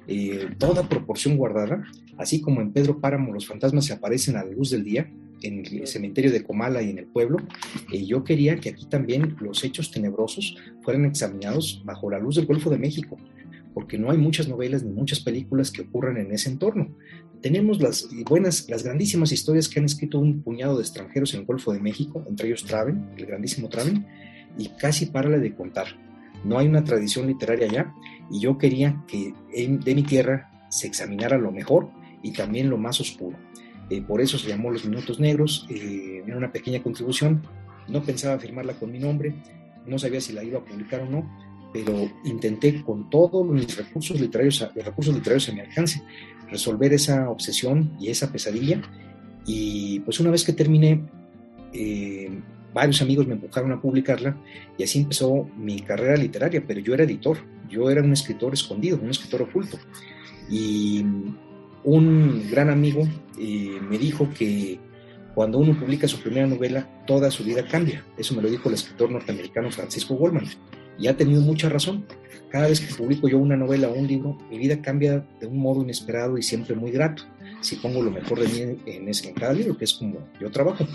Eh, 0.07 0.49
toda 0.57 0.89
proporción 0.89 1.37
guardada, 1.37 1.83
así 2.17 2.41
como 2.41 2.61
en 2.61 2.71
Pedro 2.71 2.99
Páramo 2.99 3.33
los 3.33 3.47
fantasmas 3.47 3.85
se 3.85 3.93
aparecen 3.93 4.35
a 4.35 4.43
la 4.43 4.51
luz 4.51 4.71
del 4.71 4.83
día, 4.83 5.09
en 5.43 5.65
el 5.65 5.87
cementerio 5.87 6.31
de 6.31 6.43
Comala 6.43 6.81
y 6.81 6.89
en 6.89 6.97
el 6.97 7.05
pueblo, 7.05 7.37
eh, 7.91 8.05
yo 8.05 8.23
quería 8.23 8.57
que 8.57 8.69
aquí 8.69 8.85
también 8.85 9.35
los 9.41 9.63
hechos 9.63 9.91
tenebrosos 9.91 10.55
fueran 10.81 11.05
examinados 11.05 11.81
bajo 11.83 12.09
la 12.09 12.19
luz 12.19 12.35
del 12.35 12.45
Golfo 12.45 12.69
de 12.69 12.77
México, 12.77 13.17
porque 13.73 13.97
no 13.97 14.11
hay 14.11 14.17
muchas 14.17 14.47
novelas 14.47 14.83
ni 14.83 14.91
muchas 14.91 15.19
películas 15.19 15.71
que 15.71 15.81
ocurran 15.81 16.17
en 16.17 16.31
ese 16.31 16.49
entorno. 16.49 16.95
Tenemos 17.41 17.81
las 17.81 18.07
buenas, 18.29 18.69
las 18.69 18.83
grandísimas 18.83 19.31
historias 19.31 19.67
que 19.67 19.79
han 19.79 19.85
escrito 19.85 20.19
un 20.19 20.41
puñado 20.41 20.77
de 20.77 20.83
extranjeros 20.83 21.33
en 21.33 21.41
el 21.41 21.45
Golfo 21.45 21.73
de 21.73 21.79
México, 21.79 22.23
entre 22.27 22.47
ellos 22.47 22.63
Traven, 22.63 23.09
el 23.17 23.25
grandísimo 23.25 23.69
Traven, 23.69 24.05
y 24.57 24.69
casi 24.69 25.07
párale 25.07 25.39
de 25.39 25.53
contar. 25.53 25.87
No 26.43 26.57
hay 26.57 26.67
una 26.67 26.83
tradición 26.83 27.27
literaria 27.27 27.67
allá, 27.67 27.93
y 28.31 28.39
yo 28.39 28.57
quería 28.57 29.03
que 29.07 29.33
de 29.53 29.95
mi 29.95 30.03
tierra 30.03 30.67
se 30.69 30.87
examinara 30.87 31.37
lo 31.37 31.51
mejor 31.51 31.89
y 32.21 32.31
también 32.31 32.69
lo 32.69 32.77
más 32.77 32.99
oscuro. 32.99 33.37
Eh, 33.89 34.01
por 34.01 34.21
eso 34.21 34.37
se 34.37 34.49
llamó 34.49 34.71
Los 34.71 34.85
Minutos 34.85 35.19
Negros, 35.19 35.67
eh, 35.69 36.23
era 36.25 36.37
una 36.37 36.51
pequeña 36.51 36.81
contribución, 36.81 37.43
no 37.87 38.01
pensaba 38.01 38.39
firmarla 38.39 38.73
con 38.73 38.91
mi 38.91 38.99
nombre, 38.99 39.35
no 39.85 39.99
sabía 39.99 40.21
si 40.21 40.33
la 40.33 40.43
iba 40.43 40.59
a 40.59 40.65
publicar 40.65 41.01
o 41.01 41.09
no, 41.09 41.29
pero 41.73 42.09
intenté 42.23 42.83
con 42.83 43.09
todos 43.09 43.45
mis 43.45 43.75
recursos 43.75 44.19
literarios, 44.21 44.69
los 44.75 44.85
recursos 44.85 45.13
literarios 45.13 45.49
a 45.49 45.53
mi 45.53 45.59
alcance, 45.61 46.03
resolver 46.49 46.93
esa 46.93 47.29
obsesión 47.29 47.97
y 47.99 48.09
esa 48.09 48.31
pesadilla. 48.31 48.81
Y 49.45 49.99
pues 50.01 50.19
una 50.19 50.29
vez 50.29 50.43
que 50.43 50.53
terminé, 50.53 51.03
eh, 51.73 52.29
varios 52.73 53.01
amigos 53.01 53.27
me 53.27 53.33
empujaron 53.33 53.71
a 53.71 53.81
publicarla 53.81 54.37
y 54.77 54.83
así 54.83 54.99
empezó 54.99 55.49
mi 55.57 55.79
carrera 55.81 56.15
literaria, 56.15 56.63
pero 56.65 56.79
yo 56.79 56.93
era 56.93 57.03
editor, 57.03 57.39
yo 57.69 57.89
era 57.89 58.03
un 58.03 58.13
escritor 58.13 58.53
escondido, 58.53 58.99
un 59.01 59.09
escritor 59.09 59.41
oculto. 59.41 59.79
Y 60.49 61.03
un 61.83 62.49
gran 62.51 62.69
amigo 62.69 63.07
eh, 63.39 63.79
me 63.89 63.97
dijo 63.97 64.29
que 64.37 64.79
cuando 65.33 65.57
uno 65.57 65.77
publica 65.79 66.07
su 66.07 66.21
primera 66.21 66.45
novela, 66.45 66.87
toda 67.07 67.31
su 67.31 67.43
vida 67.43 67.67
cambia. 67.67 68.05
Eso 68.17 68.35
me 68.35 68.43
lo 68.43 68.49
dijo 68.49 68.69
el 68.69 68.75
escritor 68.75 69.09
norteamericano 69.09 69.71
Francisco 69.71 70.13
Goldman. 70.15 70.45
Y 70.97 71.07
ha 71.07 71.17
tenido 71.17 71.41
mucha 71.41 71.69
razón. 71.69 72.05
Cada 72.49 72.67
vez 72.67 72.79
que 72.79 72.93
publico 72.93 73.27
yo 73.27 73.39
una 73.39 73.57
novela 73.57 73.89
o 73.89 73.93
un 73.93 74.07
libro, 74.07 74.37
mi 74.49 74.57
vida 74.59 74.81
cambia 74.81 75.25
de 75.39 75.47
un 75.47 75.57
modo 75.57 75.81
inesperado 75.81 76.37
y 76.37 76.43
siempre 76.43 76.75
muy 76.75 76.91
grato. 76.91 77.23
Si 77.61 77.77
pongo 77.77 78.03
lo 78.03 78.11
mejor 78.11 78.39
de 78.39 78.47
mí 78.47 78.77
en, 78.85 79.09
ese, 79.09 79.29
en 79.29 79.35
cada 79.35 79.53
libro, 79.53 79.77
que 79.77 79.85
es 79.85 79.93
como 79.93 80.19
yo 80.39 80.51
trabajo. 80.51 80.85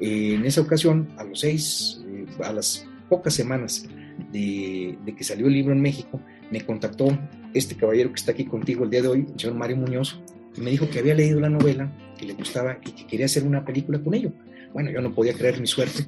Eh, 0.00 0.34
en 0.34 0.44
esa 0.44 0.60
ocasión, 0.60 1.08
a 1.16 1.24
los 1.24 1.40
seis, 1.40 2.00
eh, 2.08 2.26
a 2.42 2.52
las 2.52 2.86
pocas 3.08 3.34
semanas 3.34 3.86
de, 4.32 4.98
de 5.04 5.14
que 5.14 5.22
salió 5.22 5.46
el 5.46 5.52
libro 5.52 5.72
en 5.72 5.80
México, 5.80 6.20
me 6.50 6.62
contactó 6.62 7.16
este 7.54 7.76
caballero 7.76 8.10
que 8.10 8.16
está 8.16 8.32
aquí 8.32 8.44
contigo 8.44 8.84
el 8.84 8.90
día 8.90 9.02
de 9.02 9.08
hoy, 9.08 9.26
el 9.32 9.38
señor 9.38 9.56
Mario 9.56 9.76
Muñoz, 9.76 10.20
y 10.56 10.60
me 10.60 10.70
dijo 10.70 10.88
que 10.90 10.98
había 10.98 11.14
leído 11.14 11.40
la 11.40 11.48
novela, 11.48 11.92
que 12.18 12.26
le 12.26 12.34
gustaba 12.34 12.78
y 12.84 12.90
que 12.90 13.06
quería 13.06 13.26
hacer 13.26 13.44
una 13.44 13.64
película 13.64 14.00
con 14.00 14.14
ello. 14.14 14.32
Bueno, 14.72 14.90
yo 14.90 15.00
no 15.00 15.14
podía 15.14 15.32
creer 15.32 15.60
mi 15.60 15.66
suerte 15.66 16.06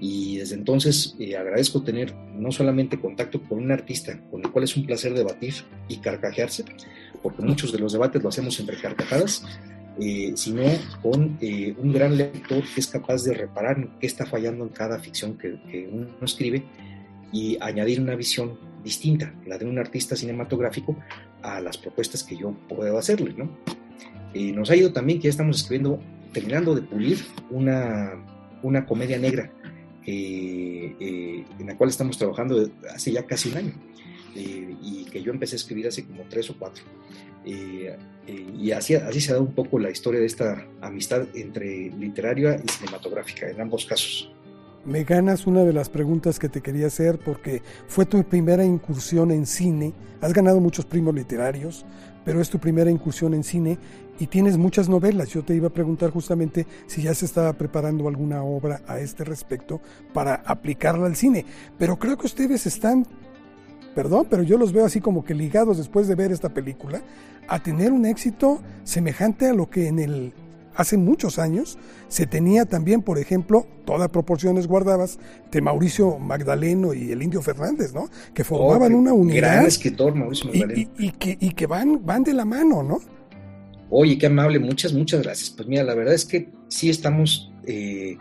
y 0.00 0.38
desde 0.38 0.54
entonces 0.54 1.16
eh, 1.18 1.36
agradezco 1.36 1.82
tener 1.82 2.14
no 2.34 2.52
solamente 2.52 3.00
contacto 3.00 3.42
con 3.42 3.58
un 3.58 3.72
artista 3.72 4.20
con 4.30 4.44
el 4.44 4.50
cual 4.50 4.64
es 4.64 4.76
un 4.76 4.86
placer 4.86 5.14
debatir 5.14 5.54
y 5.88 5.96
carcajearse, 5.98 6.64
porque 7.22 7.42
muchos 7.42 7.72
de 7.72 7.78
los 7.78 7.92
debates 7.92 8.22
lo 8.22 8.28
hacemos 8.28 8.58
entre 8.60 8.76
carcajadas, 8.76 9.44
eh, 10.00 10.32
sino 10.36 10.62
con 11.02 11.36
eh, 11.40 11.74
un 11.78 11.92
gran 11.92 12.16
lector 12.16 12.62
que 12.62 12.80
es 12.80 12.86
capaz 12.86 13.24
de 13.24 13.34
reparar 13.34 13.88
qué 13.98 14.06
está 14.06 14.26
fallando 14.26 14.64
en 14.64 14.70
cada 14.70 14.98
ficción 15.00 15.36
que, 15.36 15.60
que 15.70 15.88
uno 15.90 16.08
escribe 16.22 16.64
y 17.32 17.58
añadir 17.60 18.00
una 18.00 18.14
visión 18.14 18.58
distinta, 18.84 19.34
la 19.46 19.58
de 19.58 19.66
un 19.66 19.78
artista 19.78 20.16
cinematográfico, 20.16 20.96
a 21.42 21.60
las 21.60 21.78
propuestas 21.78 22.22
que 22.22 22.36
yo 22.36 22.52
puedo 22.68 22.98
hacerle, 22.98 23.34
¿no? 23.36 23.50
Eh, 24.34 24.52
nos 24.52 24.70
ha 24.70 24.76
ido 24.76 24.92
también 24.92 25.18
que 25.18 25.24
ya 25.24 25.30
estamos 25.30 25.56
escribiendo, 25.56 26.00
terminando 26.32 26.74
de 26.74 26.82
pulir 26.82 27.18
una, 27.50 28.12
una 28.62 28.86
comedia 28.86 29.18
negra 29.18 29.50
eh, 30.10 31.44
en 31.58 31.66
la 31.66 31.76
cual 31.76 31.90
estamos 31.90 32.16
trabajando 32.16 32.70
hace 32.94 33.12
ya 33.12 33.26
casi 33.26 33.50
un 33.50 33.58
año 33.58 33.72
eh, 34.34 34.74
y 34.82 35.04
que 35.04 35.22
yo 35.22 35.32
empecé 35.32 35.56
a 35.56 35.58
escribir 35.58 35.88
hace 35.88 36.06
como 36.06 36.22
tres 36.28 36.48
o 36.50 36.58
cuatro. 36.58 36.84
y 37.44 38.70
así, 38.72 38.94
así 38.94 39.20
se 39.20 39.30
ha 39.30 39.34
dado 39.34 39.46
un 39.46 39.54
poco 39.54 39.78
la 39.78 39.90
historia 39.90 40.20
de 40.20 40.26
esta 40.26 40.66
amistad 40.80 41.26
entre 41.34 41.90
literaria 41.90 42.60
y 42.62 42.68
cinematográfica 42.68 43.48
en 43.50 43.60
ambos 43.60 43.84
casos. 43.86 44.32
Me 44.84 45.04
ganas 45.04 45.46
una 45.46 45.64
de 45.64 45.72
las 45.74 45.90
preguntas 45.90 46.38
que 46.38 46.48
te 46.48 46.62
quería 46.62 46.86
hacer 46.86 47.18
porque 47.18 47.62
fue 47.88 48.06
tu 48.06 48.24
primera 48.24 48.64
incursión 48.64 49.30
en 49.30 49.44
cine. 49.44 49.92
Has 50.22 50.32
ganado 50.32 50.60
muchos 50.60 50.86
primos 50.86 51.14
literarios, 51.14 51.84
pero 52.24 52.40
es 52.40 52.48
tu 52.48 52.58
primera 52.58 52.90
incursión 52.90 53.34
en 53.34 53.44
cine 53.44 53.78
y 54.18 54.26
tienes 54.26 54.56
muchas 54.56 54.88
novelas. 54.88 55.28
Yo 55.28 55.42
te 55.42 55.54
iba 55.54 55.68
a 55.68 55.72
preguntar 55.72 56.10
justamente 56.10 56.66
si 56.86 57.02
ya 57.02 57.14
se 57.14 57.24
estaba 57.24 57.52
preparando 57.52 58.08
alguna 58.08 58.42
obra 58.42 58.82
a 58.86 58.98
este 58.98 59.24
respecto 59.24 59.80
para 60.12 60.34
aplicarla 60.34 61.06
al 61.06 61.16
cine. 61.16 61.44
Pero 61.78 61.98
creo 61.98 62.16
que 62.16 62.26
ustedes 62.26 62.66
están, 62.66 63.06
perdón, 63.94 64.26
pero 64.28 64.42
yo 64.42 64.58
los 64.58 64.72
veo 64.72 64.84
así 64.84 65.00
como 65.00 65.24
que 65.24 65.34
ligados 65.34 65.78
después 65.78 66.08
de 66.08 66.14
ver 66.14 66.32
esta 66.32 66.48
película 66.48 67.02
a 67.48 67.62
tener 67.62 67.92
un 67.92 68.04
éxito 68.04 68.60
semejante 68.84 69.46
a 69.46 69.54
lo 69.54 69.70
que 69.70 69.88
en 69.88 69.98
el 69.98 70.32
hace 70.78 70.96
muchos 70.96 71.40
años 71.40 71.76
se 72.06 72.26
tenía 72.26 72.64
también, 72.64 73.02
por 73.02 73.18
ejemplo, 73.18 73.66
todas 73.84 74.08
proporciones 74.10 74.68
guardadas 74.68 75.18
de 75.50 75.60
Mauricio 75.60 76.18
Magdaleno 76.20 76.94
y 76.94 77.10
el 77.10 77.20
Indio 77.20 77.42
Fernández, 77.42 77.92
¿no? 77.92 78.08
Que 78.32 78.44
formaban 78.44 78.94
una 78.94 79.12
unidad. 79.12 79.38
Gran 79.38 79.66
escritor, 79.66 80.14
Mauricio 80.14 80.46
Magdaleno. 80.46 80.88
Y, 80.96 81.10
que, 81.10 81.36
y 81.40 81.50
que 81.50 81.66
van, 81.66 82.06
van 82.06 82.22
de 82.22 82.32
la 82.32 82.44
mano, 82.44 82.84
¿no? 82.84 83.00
Oye, 83.90 84.18
qué 84.18 84.26
amable, 84.26 84.58
muchas, 84.58 84.92
muchas 84.92 85.22
gracias. 85.22 85.50
Pues 85.50 85.68
mira, 85.68 85.82
la 85.82 85.94
verdad 85.94 86.14
es 86.14 86.24
que 86.24 86.50
sí 86.68 86.90
estamos, 86.90 87.52
eh, 87.66 88.16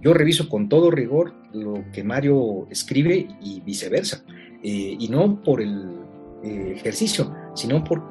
yo 0.00 0.14
reviso 0.14 0.48
con 0.48 0.68
todo 0.68 0.90
rigor 0.90 1.34
lo 1.52 1.84
que 1.92 2.04
Mario 2.04 2.68
escribe 2.70 3.26
y 3.40 3.60
viceversa. 3.60 4.24
Eh, 4.62 4.96
y 4.98 5.08
no 5.08 5.42
por 5.42 5.60
el 5.60 6.00
eh, 6.42 6.72
ejercicio, 6.76 7.34
sino 7.54 7.82
por 7.82 8.02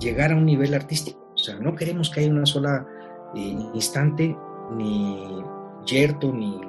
llegar 0.00 0.32
a 0.32 0.36
un 0.36 0.46
nivel 0.46 0.74
artístico. 0.74 1.32
O 1.34 1.38
sea, 1.38 1.58
no 1.58 1.74
queremos 1.74 2.10
que 2.10 2.20
haya 2.20 2.30
una 2.30 2.46
sola 2.46 2.86
instante, 3.34 4.36
ni 4.76 5.42
yerto, 5.86 6.32
ni 6.32 6.60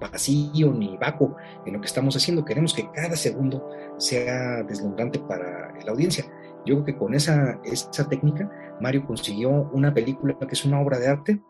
vacío, 0.00 0.72
ni 0.72 0.96
vacuo 0.96 1.36
en 1.66 1.74
lo 1.74 1.80
que 1.80 1.86
estamos 1.86 2.16
haciendo. 2.16 2.44
Queremos 2.44 2.74
que 2.74 2.88
cada 2.92 3.16
segundo 3.16 3.68
sea 3.98 4.62
deslumbrante 4.62 5.18
para 5.18 5.74
la 5.84 5.90
audiencia. 5.90 6.24
Yo 6.66 6.74
creo 6.76 6.84
que 6.84 6.96
con 6.96 7.14
esa, 7.14 7.60
esa 7.64 8.08
técnica 8.08 8.50
Mario 8.80 9.06
consiguió 9.06 9.50
una 9.72 9.92
película 9.92 10.36
que 10.38 10.54
es 10.54 10.64
una 10.64 10.80
obra 10.80 10.98
de 10.98 11.08
arte, 11.08 11.40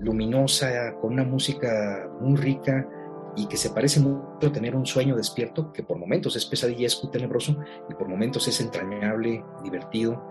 luminosa, 0.00 0.94
con 1.00 1.12
una 1.12 1.24
música 1.24 2.08
muy 2.20 2.36
rica 2.36 2.88
y 3.36 3.46
que 3.46 3.56
se 3.56 3.70
parece 3.70 4.00
mucho 4.00 4.48
a 4.48 4.52
tener 4.52 4.74
un 4.74 4.84
sueño 4.84 5.16
despierto, 5.16 5.72
que 5.72 5.82
por 5.82 5.98
momentos 5.98 6.36
es 6.36 6.44
pesadillesco 6.44 7.06
y 7.06 7.10
tenebroso 7.10 7.56
y 7.88 7.94
por 7.94 8.08
momentos 8.08 8.46
es 8.48 8.60
entrañable, 8.60 9.44
divertido 9.62 10.22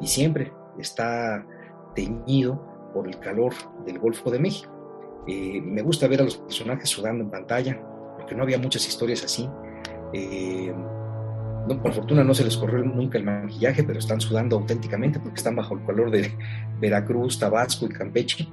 y 0.00 0.06
siempre 0.06 0.52
está 0.78 1.44
teñido 1.94 2.90
por 2.92 3.08
el 3.08 3.18
calor 3.18 3.52
del 3.84 3.98
Golfo 3.98 4.30
de 4.30 4.38
México. 4.38 4.70
Eh, 5.26 5.60
me 5.60 5.82
gusta 5.82 6.06
ver 6.06 6.20
a 6.20 6.24
los 6.24 6.36
personajes 6.36 6.88
sudando 6.88 7.24
en 7.24 7.30
pantalla, 7.30 7.80
porque 8.16 8.34
no 8.34 8.42
había 8.42 8.58
muchas 8.58 8.86
historias 8.86 9.24
así. 9.24 9.48
Eh, 10.12 10.74
por 11.66 11.92
fortuna 11.92 12.22
no 12.24 12.34
se 12.34 12.44
les 12.44 12.56
corrió 12.56 12.84
nunca 12.84 13.18
el 13.18 13.24
maquillaje, 13.24 13.84
pero 13.84 13.98
están 13.98 14.20
sudando 14.20 14.56
auténticamente 14.56 15.18
porque 15.18 15.36
están 15.36 15.56
bajo 15.56 15.74
el 15.74 15.84
calor 15.84 16.10
de 16.10 16.30
Veracruz, 16.80 17.38
Tabasco 17.38 17.86
y 17.86 17.88
Campeche. 17.88 18.48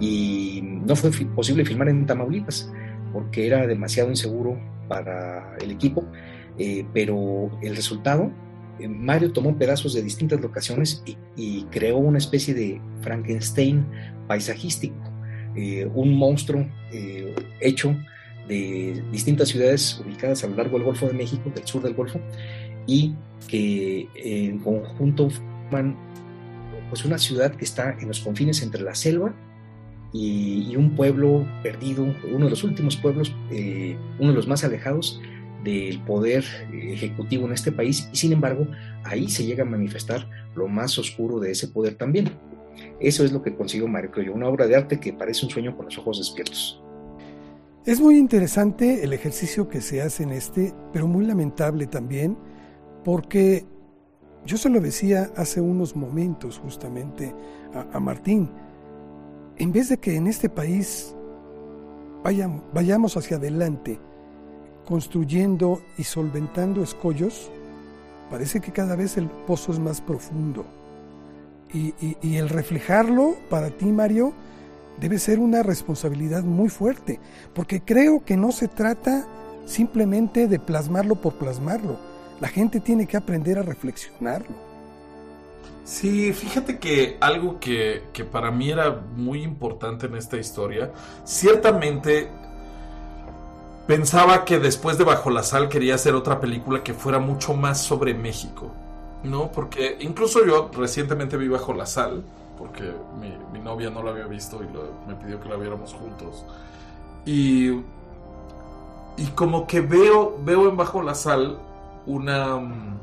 Y 0.00 0.60
no 0.62 0.96
fue 0.96 1.10
posible 1.10 1.64
filmar 1.64 1.88
en 1.88 2.06
Tamaulipas 2.06 2.72
porque 3.12 3.46
era 3.46 3.66
demasiado 3.66 4.10
inseguro 4.10 4.58
para 4.88 5.56
el 5.60 5.70
equipo, 5.70 6.04
eh, 6.58 6.84
pero 6.92 7.50
el 7.62 7.76
resultado 7.76 8.30
eh, 8.78 8.88
Mario 8.88 9.32
tomó 9.32 9.56
pedazos 9.56 9.94
de 9.94 10.02
distintas 10.02 10.40
locaciones 10.40 11.02
y, 11.36 11.64
creó 11.70 11.98
una 11.98 12.18
especie 12.18 12.54
de 12.54 12.80
Frankenstein 13.00 13.86
paisajístico, 14.26 14.96
eh, 15.54 15.88
un 15.94 16.16
monstruo 16.16 16.66
hecho 17.60 17.96
de 18.48 19.02
distintas 19.10 19.48
ciudades 19.48 20.00
ubicadas 20.04 20.44
a 20.44 20.48
lo 20.48 20.56
largo 20.56 20.76
del 20.76 20.86
Golfo 20.86 21.06
de 21.06 21.14
México, 21.14 21.50
del 21.54 21.66
sur 21.66 21.82
del 21.82 21.94
Golfo, 21.94 22.20
y 22.86 23.14
que 23.48 24.08
en 24.14 24.58
conjunto 24.58 25.30
forman 25.30 25.96
pues 26.88 27.04
una 27.04 27.18
ciudad 27.18 27.54
que 27.54 27.64
está 27.64 27.96
en 28.00 28.08
los 28.08 28.20
confines 28.20 28.62
entre 28.62 28.82
la 28.82 28.94
selva 28.94 29.34
y, 30.12 30.76
un 30.76 30.94
pueblo 30.94 31.46
perdido, 31.62 32.04
uno 32.32 32.44
de 32.44 32.50
los 32.50 32.62
últimos 32.62 32.96
pueblos, 32.96 33.34
uno 33.50 34.30
de 34.30 34.34
los 34.34 34.46
más 34.46 34.62
alejados, 34.64 35.20
del 35.64 35.98
poder 36.00 36.44
ejecutivo 36.72 37.46
en 37.46 37.54
este 37.54 37.72
país 37.72 38.08
y 38.12 38.16
sin 38.16 38.32
embargo 38.32 38.68
ahí 39.02 39.28
se 39.28 39.46
llega 39.46 39.62
a 39.62 39.66
manifestar 39.66 40.28
lo 40.54 40.68
más 40.68 40.98
oscuro 40.98 41.40
de 41.40 41.50
ese 41.50 41.68
poder 41.68 41.94
también. 41.94 42.30
Eso 43.00 43.24
es 43.24 43.32
lo 43.32 43.42
que 43.42 43.54
consiguió 43.54 43.88
Mario 43.88 44.10
Creo 44.10 44.34
una 44.34 44.48
obra 44.48 44.66
de 44.66 44.76
arte 44.76 45.00
que 45.00 45.12
parece 45.12 45.46
un 45.46 45.50
sueño 45.50 45.74
con 45.76 45.86
los 45.86 45.98
ojos 45.98 46.18
despiertos. 46.18 46.83
Es 47.86 48.00
muy 48.00 48.16
interesante 48.16 49.04
el 49.04 49.12
ejercicio 49.12 49.68
que 49.68 49.82
se 49.82 50.00
hace 50.00 50.22
en 50.22 50.32
este, 50.32 50.72
pero 50.90 51.06
muy 51.06 51.26
lamentable 51.26 51.86
también, 51.86 52.34
porque 53.04 53.66
yo 54.46 54.56
se 54.56 54.70
lo 54.70 54.80
decía 54.80 55.30
hace 55.36 55.60
unos 55.60 55.94
momentos 55.94 56.58
justamente 56.58 57.34
a, 57.92 58.00
Martín, 58.00 58.48
en 59.58 59.70
vez 59.70 59.90
de 59.90 59.98
que 59.98 60.16
en 60.16 60.28
este 60.28 60.48
país 60.48 61.14
vayamos, 62.22 63.18
hacia 63.18 63.36
adelante, 63.36 63.98
construyendo 64.86 65.82
y 65.98 66.04
solventando 66.04 66.82
escollos, 66.82 67.50
parece 68.30 68.60
que 68.60 68.72
cada 68.72 68.96
vez 68.96 69.18
el 69.18 69.28
pozo 69.28 69.72
es 69.72 69.78
más 69.78 70.00
profundo. 70.00 70.64
Y, 71.70 71.92
el 72.22 72.48
reflejarlo 72.48 73.34
para 73.50 73.68
ti, 73.68 73.86
Mario, 73.86 74.32
debe 75.04 75.18
ser 75.18 75.38
una 75.38 75.62
responsabilidad 75.62 76.44
muy 76.44 76.70
fuerte, 76.70 77.20
porque 77.52 77.82
creo 77.82 78.24
que 78.24 78.38
no 78.38 78.52
se 78.52 78.68
trata 78.68 79.26
simplemente 79.66 80.48
de 80.48 80.58
plasmarlo 80.58 81.16
por 81.16 81.34
plasmarlo. 81.34 81.98
La 82.40 82.48
gente 82.48 82.80
tiene 82.80 83.06
que 83.06 83.18
aprender 83.18 83.58
a 83.58 83.62
reflexionarlo. 83.62 84.56
Sí, 85.84 86.32
fíjate 86.32 86.78
que 86.78 87.18
algo 87.20 87.60
que, 87.60 88.04
que 88.14 88.24
para 88.24 88.50
mí 88.50 88.70
era 88.70 89.02
muy 89.14 89.42
importante 89.42 90.06
en 90.06 90.16
esta 90.16 90.38
historia, 90.38 90.90
ciertamente 91.24 92.30
pensaba 93.86 94.46
que 94.46 94.58
después 94.58 94.96
de 94.96 95.04
Bajo 95.04 95.28
la 95.28 95.42
Sal 95.42 95.68
quería 95.68 95.96
hacer 95.96 96.14
otra 96.14 96.40
película 96.40 96.82
que 96.82 96.94
fuera 96.94 97.18
mucho 97.18 97.52
más 97.52 97.82
sobre 97.82 98.14
México, 98.14 98.72
¿no? 99.22 99.52
Porque 99.52 99.98
incluso 100.00 100.46
yo 100.46 100.70
recientemente 100.72 101.36
vi 101.36 101.48
Bajo 101.48 101.74
la 101.74 101.84
Sal, 101.84 102.24
porque 102.58 102.92
mi, 103.20 103.58
novia 103.58 103.90
no 103.90 104.02
la 104.02 104.10
había 104.10 104.26
visto 104.26 104.60
y 104.62 105.08
me 105.08 105.14
pidió 105.16 105.40
que 105.40 105.48
la 105.48 105.56
viéramos 105.56 105.92
juntos. 105.92 106.44
Y, 107.26 107.70
y 109.16 109.26
como 109.34 109.66
que 109.66 109.80
veo, 109.80 110.38
veo 110.44 110.68
en 110.68 110.76
Bajo 110.76 111.02
la 111.02 111.14
Sal 111.14 111.58
una... 112.06 112.56
Mm, 112.56 112.94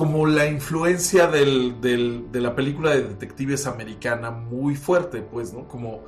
como 0.00 0.26
la 0.26 0.46
influencia 0.46 1.26
de 1.26 2.24
la 2.32 2.54
película 2.54 2.92
de 2.92 3.02
detectives 3.02 3.66
americana 3.66 4.30
muy 4.30 4.74
fuerte, 4.74 5.20
pues, 5.20 5.52
¿no? 5.52 5.68
Como, 5.68 6.00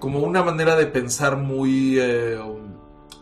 como 0.00 0.18
una 0.18 0.42
manera 0.42 0.74
de 0.74 0.86
pensar 0.86 1.36
muy, 1.36 1.96
eh, 2.00 2.40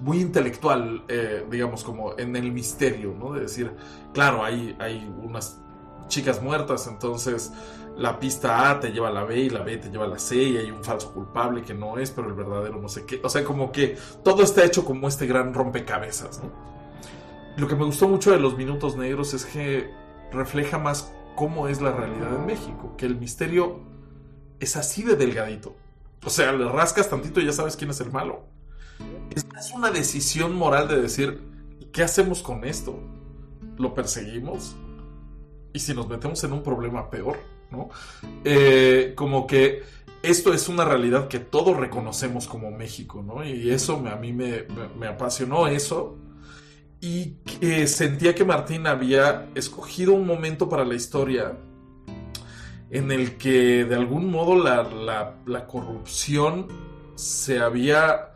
muy 0.01 0.21
intelectual, 0.23 1.05
eh, 1.09 1.45
digamos, 1.51 1.85
como 1.85 2.17
en 2.17 2.37
el 2.37 2.53
misterio, 2.53 3.15
¿no? 3.19 3.35
De 3.35 3.43
decir, 3.43 3.71
claro, 4.15 4.43
hay, 4.43 4.75
hay 4.79 5.07
unas 5.23 5.61
chicas 6.09 6.43
muertas, 6.43 6.87
entonces 6.87 7.53
la 7.97 8.19
pista 8.19 8.71
A 8.71 8.81
te 8.81 8.91
lleva 8.91 9.09
a 9.09 9.13
la 9.13 9.25
B 9.25 9.39
y 9.39 9.51
la 9.51 9.63
B 9.63 9.77
te 9.77 9.89
lleva 9.89 10.05
a 10.05 10.09
la 10.09 10.19
C 10.19 10.37
y 10.37 10.57
hay 10.57 10.71
un 10.71 10.83
falso 10.83 11.13
culpable 11.13 11.63
que 11.63 11.75
no 11.75 11.99
es, 11.99 12.11
pero 12.11 12.29
el 12.29 12.35
verdadero 12.35 12.81
no 12.81 12.89
sé 12.89 13.05
qué. 13.05 13.21
O 13.23 13.29
sea, 13.29 13.45
como 13.45 13.71
que 13.71 13.97
todo 14.23 14.43
está 14.43 14.65
hecho 14.65 14.85
como 14.85 15.07
este 15.09 15.27
gran 15.27 15.55
rompecabezas. 15.55 16.41
Lo 17.57 17.69
que 17.69 17.77
me 17.77 17.85
gustó 17.85 18.09
mucho 18.09 18.33
de 18.33 18.41
los 18.41 18.57
Minutos 18.57 18.97
Negros 18.97 19.33
es 19.33 19.45
que 19.45 19.91
refleja 20.33 20.79
más 20.79 21.13
cómo 21.37 21.69
es 21.69 21.81
la 21.81 21.93
realidad 21.93 22.35
en 22.35 22.47
México, 22.47 22.95
que 22.97 23.07
el 23.07 23.17
misterio 23.17 23.81
es 24.59 24.77
así 24.77 25.03
de 25.03 25.15
delgadito. 25.15 25.77
O 26.25 26.31
sea, 26.31 26.53
le 26.53 26.69
rascas 26.69 27.09
tantito 27.09 27.41
y 27.41 27.47
ya 27.47 27.53
sabes 27.53 27.77
quién 27.77 27.91
es 27.91 28.01
el 28.01 28.11
malo. 28.11 28.47
Es 29.31 29.73
una 29.73 29.91
decisión 29.91 30.55
moral 30.57 30.89
de 30.89 31.01
decir, 31.01 31.41
¿qué 31.93 32.03
hacemos 32.03 32.43
con 32.43 32.65
esto? 32.65 32.99
¿Lo 33.79 33.95
perseguimos? 33.95 34.77
¿Y 35.75 35.81
si 35.81 35.93
nos 35.93 36.09
metemos 36.09 36.43
en 36.45 36.53
un 36.53 36.63
problema 36.63 37.11
peor? 37.11 37.37
¿no? 37.71 37.91
Eh, 38.45 39.13
como 39.17 39.47
que 39.47 39.83
esto 40.23 40.55
es 40.55 40.69
una 40.69 40.85
realidad 40.85 41.29
que 41.29 41.41
todos 41.41 41.77
reconocemos 41.77 42.47
como 42.47 42.71
México, 42.71 43.23
¿no? 43.23 43.45
Y 43.45 43.71
eso 43.71 44.03
a 44.11 44.17
mí 44.17 44.33
me, 44.33 44.67
apasionó 45.07 45.67
eso. 45.67 46.17
Y 47.01 47.33
que 47.45 47.87
sentía 47.87 48.35
que 48.35 48.45
Martín 48.45 48.87
había 48.87 49.51
escogido 49.55 50.15
un 50.15 50.27
momento 50.27 50.69
para 50.71 50.85
la 50.85 50.95
historia 50.95 51.59
en 52.89 53.13
el 53.13 53.37
que 53.37 53.85
de 53.85 53.95
algún 53.95 54.31
modo 54.31 54.57
la, 54.57 55.35
la 55.45 55.67
corrupción 55.67 56.69
se 57.17 57.59
había 57.59 58.34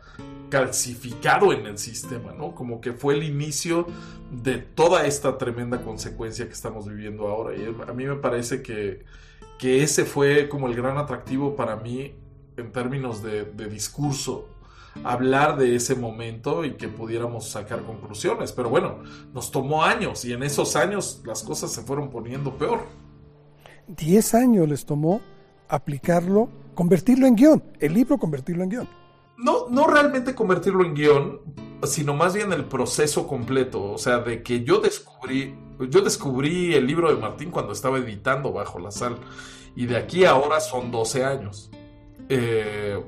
calcificado 0.49 1.53
en 1.53 1.65
el 1.65 1.77
sistema, 1.77 2.33
¿no? 2.33 2.53
Como 2.53 2.81
que 2.81 2.93
fue 2.93 3.15
el 3.15 3.23
inicio 3.23 3.87
de 4.31 4.57
toda 4.57 5.05
esta 5.05 5.37
tremenda 5.37 5.81
consecuencia 5.81 6.45
que 6.45 6.53
estamos 6.53 6.87
viviendo 6.87 7.27
ahora. 7.27 7.55
Y 7.55 7.63
a 7.65 7.93
mí 7.93 8.05
me 8.05 8.15
parece 8.15 8.61
que, 8.61 9.05
que 9.57 9.83
ese 9.83 10.05
fue 10.05 10.49
como 10.49 10.67
el 10.67 10.75
gran 10.75 10.97
atractivo 10.97 11.55
para 11.55 11.75
mí 11.75 12.13
en 12.57 12.71
términos 12.71 13.23
de, 13.23 13.45
discurso, 13.69 14.49
hablar 15.03 15.57
de 15.57 15.75
ese 15.75 15.95
momento 15.95 16.65
y 16.65 16.73
que 16.73 16.89
pudiéramos 16.89 17.49
sacar 17.49 17.83
conclusiones. 17.83 18.51
Pero 18.51 18.69
bueno, 18.69 18.99
nos 19.33 19.51
tomó 19.51 19.83
años 19.83 20.25
y 20.25 20.33
en 20.33 20.43
esos 20.43 20.75
años 20.75 21.21
las 21.25 21.43
cosas 21.43 21.71
se 21.71 21.81
fueron 21.81 22.09
poniendo 22.09 22.57
peor. 22.57 22.81
Diez 23.87 24.33
años 24.33 24.67
les 24.67 24.85
tomó 24.85 25.21
aplicarlo, 25.67 26.49
convertirlo 26.75 27.27
en 27.27 27.35
guion, 27.35 27.63
el 27.79 27.93
libro 27.93 28.17
convertirlo 28.17 28.63
en 28.63 28.69
guion 28.69 28.99
no, 29.39 29.67
no 29.69 29.87
realmente 29.87 30.35
convertirlo 30.35 30.83
en 30.83 30.93
guion, 30.93 31.41
sino 31.83 32.13
más 32.13 32.33
bien 32.33 32.51
el 32.51 32.65
proceso 32.65 33.25
completo. 33.25 33.91
O 33.91 33.97
sea, 33.97 34.19
de 34.19 34.43
que 34.43 34.63
yo 34.63 34.79
descubrí, 34.79 35.55
yo 35.89 36.01
descubrí 36.01 36.73
el 36.73 36.85
libro 36.85 37.13
de 37.13 37.19
Martín 37.19 37.49
cuando 37.49 37.73
estaba 37.73 37.97
editando 37.97 38.51
Bajo 38.51 38.79
la 38.79 38.91
Sal. 38.91 39.17
Y 39.75 39.85
de 39.85 39.97
aquí 39.97 40.25
a 40.25 40.31
ahora 40.31 40.59
son 40.59 40.91
12 40.91 41.23
años. 41.23 41.71
Eh, 42.27 43.01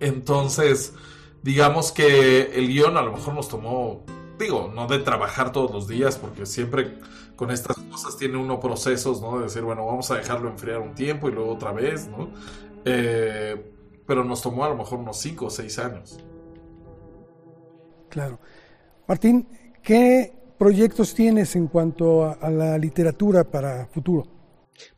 entonces, 0.00 0.94
digamos 1.42 1.92
que 1.92 2.52
el 2.54 2.68
guion 2.68 2.96
a 2.96 3.02
lo 3.02 3.12
mejor 3.12 3.34
nos 3.34 3.48
tomó, 3.48 4.04
digo, 4.38 4.72
no 4.74 4.86
de 4.86 5.00
trabajar 5.00 5.52
todos 5.52 5.70
los 5.70 5.88
días, 5.88 6.16
porque 6.16 6.46
siempre 6.46 6.98
con 7.36 7.50
estas 7.50 7.76
cosas 7.90 8.16
tiene 8.16 8.38
uno 8.38 8.60
procesos, 8.60 9.20
¿no? 9.20 9.36
De 9.38 9.44
decir, 9.44 9.62
bueno, 9.62 9.84
vamos 9.84 10.10
a 10.10 10.16
dejarlo 10.16 10.48
enfriar 10.48 10.78
un 10.78 10.94
tiempo 10.94 11.28
y 11.28 11.32
luego 11.32 11.52
otra 11.52 11.72
vez, 11.72 12.08
¿no? 12.08 12.30
Eh, 12.84 13.77
pero 14.08 14.24
nos 14.24 14.40
tomó 14.40 14.64
a 14.64 14.70
lo 14.70 14.76
mejor 14.76 15.00
unos 15.00 15.20
5 15.20 15.44
o 15.44 15.50
6 15.50 15.78
años. 15.80 16.18
Claro. 18.08 18.40
Martín, 19.06 19.46
¿qué 19.82 20.32
proyectos 20.58 21.14
tienes 21.14 21.54
en 21.54 21.68
cuanto 21.68 22.24
a, 22.24 22.50
la 22.50 22.78
literatura 22.78 23.44
para 23.44 23.86
futuro? 23.86 24.26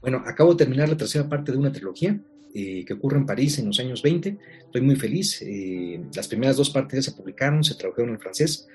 Bueno, 0.01 0.23
acabo 0.25 0.53
de 0.53 0.59
terminar 0.59 0.88
la 0.88 0.96
tercera 0.96 1.29
parte 1.29 1.51
de 1.51 1.59
una 1.59 1.73
trilogía 1.73 2.20
eh, 2.55 2.85
que 2.85 2.92
ocurre 2.92 3.18
en 3.18 3.27
París 3.27 3.59
en 3.59 3.66
los 3.66 3.81
años 3.81 4.01
20. 4.01 4.38
Estoy 4.66 4.81
muy 4.81 4.94
feliz. 4.94 5.42
Eh, 5.42 6.05
las 6.14 6.29
primeras 6.29 6.57
dos 6.57 6.70
partes 6.70 7.05
ya 7.05 7.11
se 7.11 7.16
publicaron, 7.16 7.64
se 7.64 7.75
tradujeron 7.75 8.11
en 8.11 8.20
francés. 8.20 8.68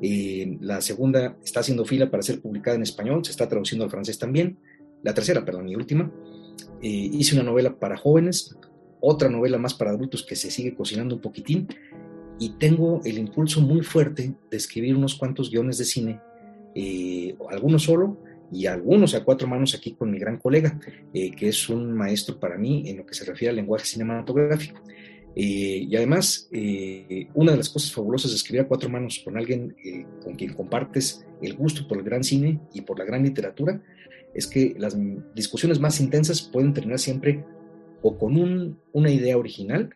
Eh, 0.00 0.56
la 0.60 0.80
segunda 0.80 1.36
está 1.42 1.60
haciendo 1.60 1.84
fila 1.84 2.08
para 2.08 2.22
ser 2.22 2.40
publicada 2.40 2.76
en 2.76 2.82
español, 2.84 3.24
se 3.24 3.32
está 3.32 3.48
traduciendo 3.48 3.84
al 3.84 3.90
francés 3.90 4.20
también. 4.20 4.56
La 5.02 5.14
tercera, 5.14 5.44
perdón, 5.44 5.64
mi 5.64 5.74
última. 5.74 6.12
hice 6.80 7.34
una 7.34 7.42
novela 7.42 7.76
para 7.76 7.96
jóvenes 7.96 8.56
otra 9.00 9.28
novela 9.28 9.58
más 9.58 9.74
para 9.74 9.90
adultos 9.90 10.22
que 10.22 10.36
se 10.36 10.50
sigue 10.50 10.74
cocinando 10.74 11.16
un 11.16 11.20
poquitín 11.20 11.68
y 12.40 12.50
tengo 12.58 13.02
el 13.04 13.18
impulso 13.18 13.60
muy 13.60 13.82
fuerte 13.82 14.34
de 14.50 14.56
escribir 14.56 14.96
unos 14.96 15.14
cuantos 15.14 15.50
guiones 15.50 15.76
de 15.76 15.84
cine, 15.84 16.20
eh, 16.74 17.36
algunos 17.50 17.82
solo 17.84 18.18
y 18.50 18.66
algunos 18.66 19.14
a 19.14 19.22
cuatro 19.22 19.46
manos 19.46 19.74
aquí 19.74 19.92
con 19.92 20.10
mi 20.10 20.18
gran 20.18 20.38
colega, 20.38 20.80
eh, 21.12 21.30
que 21.32 21.48
es 21.48 21.68
un 21.68 21.92
maestro 21.92 22.40
para 22.40 22.56
mí 22.56 22.88
en 22.88 22.96
lo 22.96 23.06
que 23.06 23.14
se 23.14 23.26
refiere 23.26 23.50
al 23.50 23.56
lenguaje 23.56 23.84
cinematográfico. 23.84 24.80
Eh, 25.36 25.86
y 25.88 25.94
además, 25.94 26.48
una 27.34 27.52
de 27.52 27.58
las 27.58 27.68
cosas 27.68 27.92
fabulosas 27.92 28.32
de 28.32 28.36
escribir 28.36 28.62
a 28.62 28.66
cuatro 28.66 28.88
manos 28.88 29.20
con 29.22 29.36
alguien 29.36 29.76
con 30.24 30.34
quien 30.34 30.54
compartes 30.54 31.24
el 31.40 31.54
gusto 31.54 31.86
por 31.86 31.98
el 31.98 32.04
gran 32.04 32.24
cine 32.24 32.58
y 32.72 32.80
por 32.80 32.98
la 32.98 33.04
gran 33.04 33.22
literatura 33.22 33.80
es 34.34 34.46
que 34.46 34.74
las 34.78 34.96
discusiones 35.34 35.78
más 35.78 36.00
intensas 36.00 36.42
pueden 36.42 36.72
terminar 36.72 36.98
siempre 36.98 37.44
o 38.02 38.18
con 38.18 38.36
un, 38.36 38.78
una 38.92 39.10
idea 39.10 39.36
original, 39.36 39.94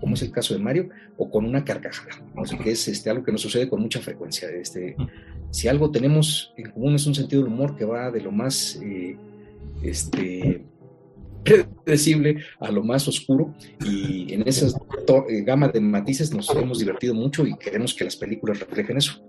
como 0.00 0.14
es 0.14 0.22
el 0.22 0.32
caso 0.32 0.54
de 0.54 0.60
Mario, 0.60 0.88
o 1.16 1.30
con 1.30 1.44
una 1.44 1.64
carcajada, 1.64 2.24
¿no? 2.34 2.42
que 2.42 2.72
es 2.72 2.88
este, 2.88 3.10
algo 3.10 3.24
que 3.24 3.32
nos 3.32 3.40
sucede 3.40 3.68
con 3.68 3.80
mucha 3.80 4.00
frecuencia. 4.00 4.48
Este, 4.50 4.96
si 5.50 5.68
algo 5.68 5.90
tenemos 5.90 6.52
en 6.56 6.70
común 6.72 6.94
es 6.94 7.06
un 7.06 7.14
sentido 7.14 7.42
del 7.42 7.52
humor 7.52 7.76
que 7.76 7.84
va 7.84 8.10
de 8.10 8.20
lo 8.20 8.32
más 8.32 8.80
eh, 8.82 9.16
este, 9.82 10.64
predecible 11.44 12.38
a 12.60 12.70
lo 12.70 12.82
más 12.82 13.06
oscuro, 13.08 13.54
y 13.84 14.32
en 14.32 14.46
esa 14.46 14.66
eh, 15.28 15.42
gama 15.42 15.68
de 15.68 15.80
matices 15.80 16.32
nos 16.32 16.50
hemos 16.50 16.78
divertido 16.78 17.14
mucho 17.14 17.46
y 17.46 17.56
queremos 17.56 17.94
que 17.94 18.04
las 18.04 18.16
películas 18.16 18.60
reflejen 18.60 18.96
eso. 18.96 19.22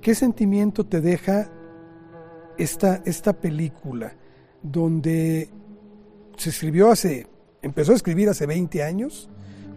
¿Qué 0.00 0.14
sentimiento 0.14 0.84
te 0.84 1.00
deja 1.00 1.50
esta, 2.58 3.02
esta 3.06 3.40
película 3.40 4.16
donde 4.62 5.48
se 6.36 6.50
escribió 6.50 6.90
hace, 6.90 7.26
empezó 7.62 7.92
a 7.92 7.96
escribir 7.96 8.28
hace 8.28 8.46
20 8.46 8.82
años, 8.82 9.28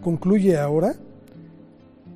concluye 0.02 0.58
ahora, 0.58 0.94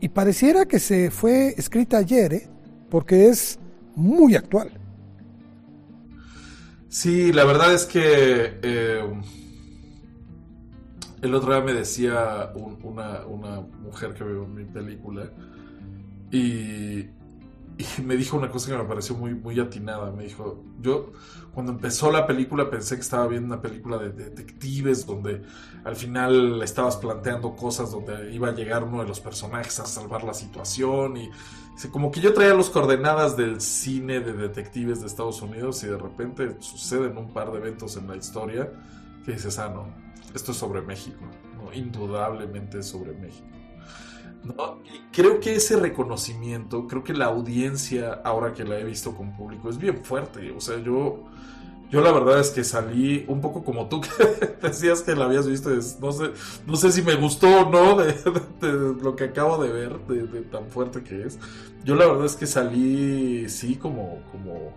y 0.00 0.09
pareciera 0.09 0.66
que 0.66 0.78
se 0.78 1.11
fue 1.11 1.55
escrita 1.57 1.98
ayer, 1.98 2.35
¿eh? 2.35 2.48
porque 2.90 3.28
es 3.28 3.59
muy 3.94 4.35
actual. 4.35 4.70
Sí, 6.88 7.33
la 7.33 7.44
verdad 7.44 7.72
es 7.72 7.87
que 7.87 8.59
eh, 8.62 9.02
el 11.22 11.35
otro 11.35 11.55
día 11.55 11.64
me 11.64 11.72
decía 11.72 12.52
una, 12.83 13.61
mujer 13.81 14.12
que 14.12 14.24
vio 14.24 14.46
mi 14.46 14.64
película 14.64 15.31
y, 16.31 17.07
me 18.05 18.16
dijo 18.16 18.37
una 18.37 18.49
cosa 18.49 18.71
que 18.71 18.79
me 18.79 18.85
pareció 18.85 19.14
muy, 19.14 19.35
muy 19.35 19.59
atinada. 19.61 20.11
Me 20.11 20.25
dijo, 20.25 20.62
yo 20.81 21.12
cuando 21.53 21.73
empezó 21.73 22.11
la 22.11 22.27
película 22.27 22.71
pensé 22.71 22.97
que 22.97 23.03
estaba 23.03 23.27
viendo 23.27 23.47
una 23.47 23.62
película 23.62 23.99
de 23.99 24.11
detectives 24.11 25.07
donde 25.07 25.42
al 25.85 25.97
final 25.97 26.62
estabas 26.62 26.97
planteando 26.97 27.55
cosas 27.55 27.90
donde 27.90 28.33
iba 28.33 28.49
a 28.49 28.53
llegar 28.53 28.85
uno 28.85 29.03
de 29.03 29.09
los 29.09 29.21
personajes 29.21 29.79
a 29.81 29.87
salvar 29.87 30.25
la 30.25 30.35
situación 30.35 31.16
y 31.16 31.31
como 31.90 32.11
que 32.11 32.21
yo 32.21 32.33
traía 32.33 32.55
las 32.55 32.71
coordenadas 32.71 33.37
del 33.37 33.61
cine 33.61 34.21
de 34.21 34.35
detectives 34.35 35.01
de 35.01 35.07
Estados 35.07 35.42
Unidos 35.42 35.83
y 35.83 35.88
de 35.88 35.99
repente 35.99 36.57
suceden 36.61 37.16
un 37.16 37.33
par 37.33 37.51
de 37.51 37.59
eventos 37.59 37.97
en 37.97 38.07
la 38.07 38.16
historia 38.16 38.71
que 39.25 39.33
dices, 39.33 39.59
ah, 39.59 39.68
no, 39.68 39.87
esto 40.35 40.53
es 40.53 40.59
sobre 40.59 40.83
México, 40.83 41.25
¿no? 41.57 41.73
indudablemente 41.73 42.83
sobre 42.83 43.12
México. 43.12 43.47
Y 44.85 45.12
creo 45.12 45.40
que 45.40 45.55
ese 45.55 45.76
reconocimiento, 45.76 46.87
creo 46.87 47.05
que 47.05 47.12
la 47.12 47.26
audiencia, 47.26 48.20
ahora 48.24 48.52
que 48.52 48.64
la 48.64 48.78
he 48.78 48.85
visto 48.85 49.14
con 49.14 49.37
público, 49.37 49.68
es 49.68 49.78
bien 49.78 50.02
fuerte. 50.05 50.50
O 50.52 50.61
sea, 50.61 50.78
yo, 50.78 51.24
yo 51.90 52.00
la 52.00 52.12
verdad 52.12 52.40
es 52.40 52.50
que 52.50 52.64
salí 52.64 53.24
un 53.28 53.40
poco 53.40 53.62
como 53.64 53.88
tú, 53.88 54.00
que 54.00 54.66
decías 54.66 55.02
que 55.02 55.14
la 55.14 55.26
habías 55.26 55.46
visto. 55.46 55.70
no, 56.00 56.12
sé, 56.12 56.33
no 56.66 56.76
sé 56.76 56.92
si 56.92 57.02
me 57.02 57.14
gustó 57.14 57.48
o 57.48 57.70
no 57.70 57.96
de, 57.96 58.94
lo 59.02 59.14
que 59.14 59.24
acabo 59.24 59.62
de 59.62 59.72
ver, 59.72 59.98
de, 60.07 60.40
tan 60.42 60.66
fuerte 60.66 61.02
que 61.02 61.26
es. 61.26 61.38
Yo 61.85 61.94
la 61.94 62.07
verdad 62.07 62.26
es 62.26 62.37
que 62.37 62.46
salí, 62.46 63.48
sí, 63.48 63.76
como, 63.76 64.22
como 64.31 64.74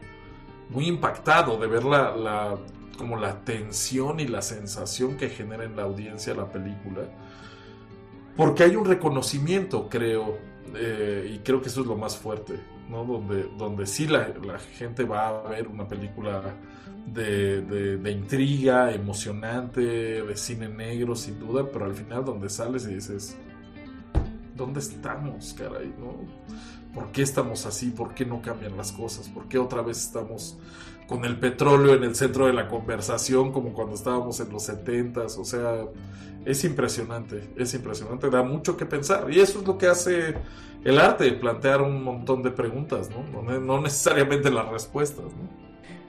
muy 0.69 0.88
impactado 0.88 1.58
de 1.58 1.67
ver 1.67 1.84
la, 1.84 2.58
como 2.97 3.17
la 3.17 3.39
tensión 3.43 4.19
y 4.19 4.28
la 4.28 4.41
sensación 4.41 5.17
que 5.17 5.30
genera 5.30 5.63
en 5.63 5.75
la 5.75 5.84
audiencia 5.84 6.34
la 6.34 6.51
película 6.51 7.04
porque 8.36 8.63
hay 8.63 8.76
un 8.76 8.86
reconocimiento, 8.86 9.88
creo, 9.89 10.38
eh, 10.76 11.32
y 11.36 11.39
creo 11.39 11.62
que 11.62 11.69
eso 11.69 11.82
es 11.82 11.88
lo 11.88 11.95
más 11.95 12.17
fuerte, 12.17 12.60
¿no? 12.89 13.06
Donde, 13.06 13.50
donde 13.58 13.86
sí 13.86 14.08
la, 14.08 14.34
gente 14.78 15.04
va 15.04 15.30
a 15.30 15.50
ver 15.50 15.67
una 15.67 15.88
película 15.88 16.56
de, 17.08 17.62
de, 17.62 18.12
intriga, 18.12 18.91
emocionante, 18.91 19.82
de 19.82 20.38
cine 20.38 20.67
negro, 20.67 21.15
sin 21.15 21.39
duda, 21.39 21.65
pero 21.71 21.86
al 21.86 21.93
final 21.93 22.26
donde 22.26 22.50
sales 22.50 22.86
y 22.88 22.95
dices, 22.95 23.38
¿dónde 24.56 24.80
estamos, 24.80 25.54
caray? 25.58 25.93
¿no? 26.00 26.15
¿Por 26.93 27.12
qué 27.12 27.21
estamos 27.21 27.65
así? 27.65 27.91
¿Por 27.91 28.13
qué 28.13 28.26
no 28.26 28.41
cambian 28.41 28.78
las 28.78 28.91
cosas? 28.91 29.28
¿Por 29.30 29.48
qué 29.48 29.60
otra 29.60 29.82
vez 29.82 29.98
estamos 29.98 30.58
con 31.08 31.26
el 31.26 31.38
petróleo 31.38 31.93
en 31.93 32.04
el 32.04 32.15
centro 32.15 32.48
de 32.48 32.54
la 32.54 32.67
conversación 32.67 33.52
como 33.52 33.74
cuando 33.74 33.95
estábamos 33.95 34.39
en 34.39 34.52
los 34.52 34.63
70 34.63 35.21
O 35.21 35.43
sea, 35.43 35.86
es 36.45 36.63
impresionante, 36.63 37.49
es 37.58 37.73
impresionante, 37.73 38.29
da 38.29 38.43
mucho 38.43 38.77
que 38.77 38.86
pensar. 38.86 39.27
Y 39.31 39.39
eso 39.39 39.60
es 39.60 39.67
lo 39.67 39.77
que 39.77 39.88
hace 39.88 40.36
el 40.84 40.99
arte, 40.99 41.31
plantear 41.34 41.81
un 41.81 42.03
montón 42.03 42.43
de 42.43 42.51
preguntas, 42.51 43.10
¿no? 43.10 43.60
No, 43.60 43.81
necesariamente 43.81 44.51
las 44.51 44.69
respuestas, 44.69 45.25
¿no? 45.25 45.65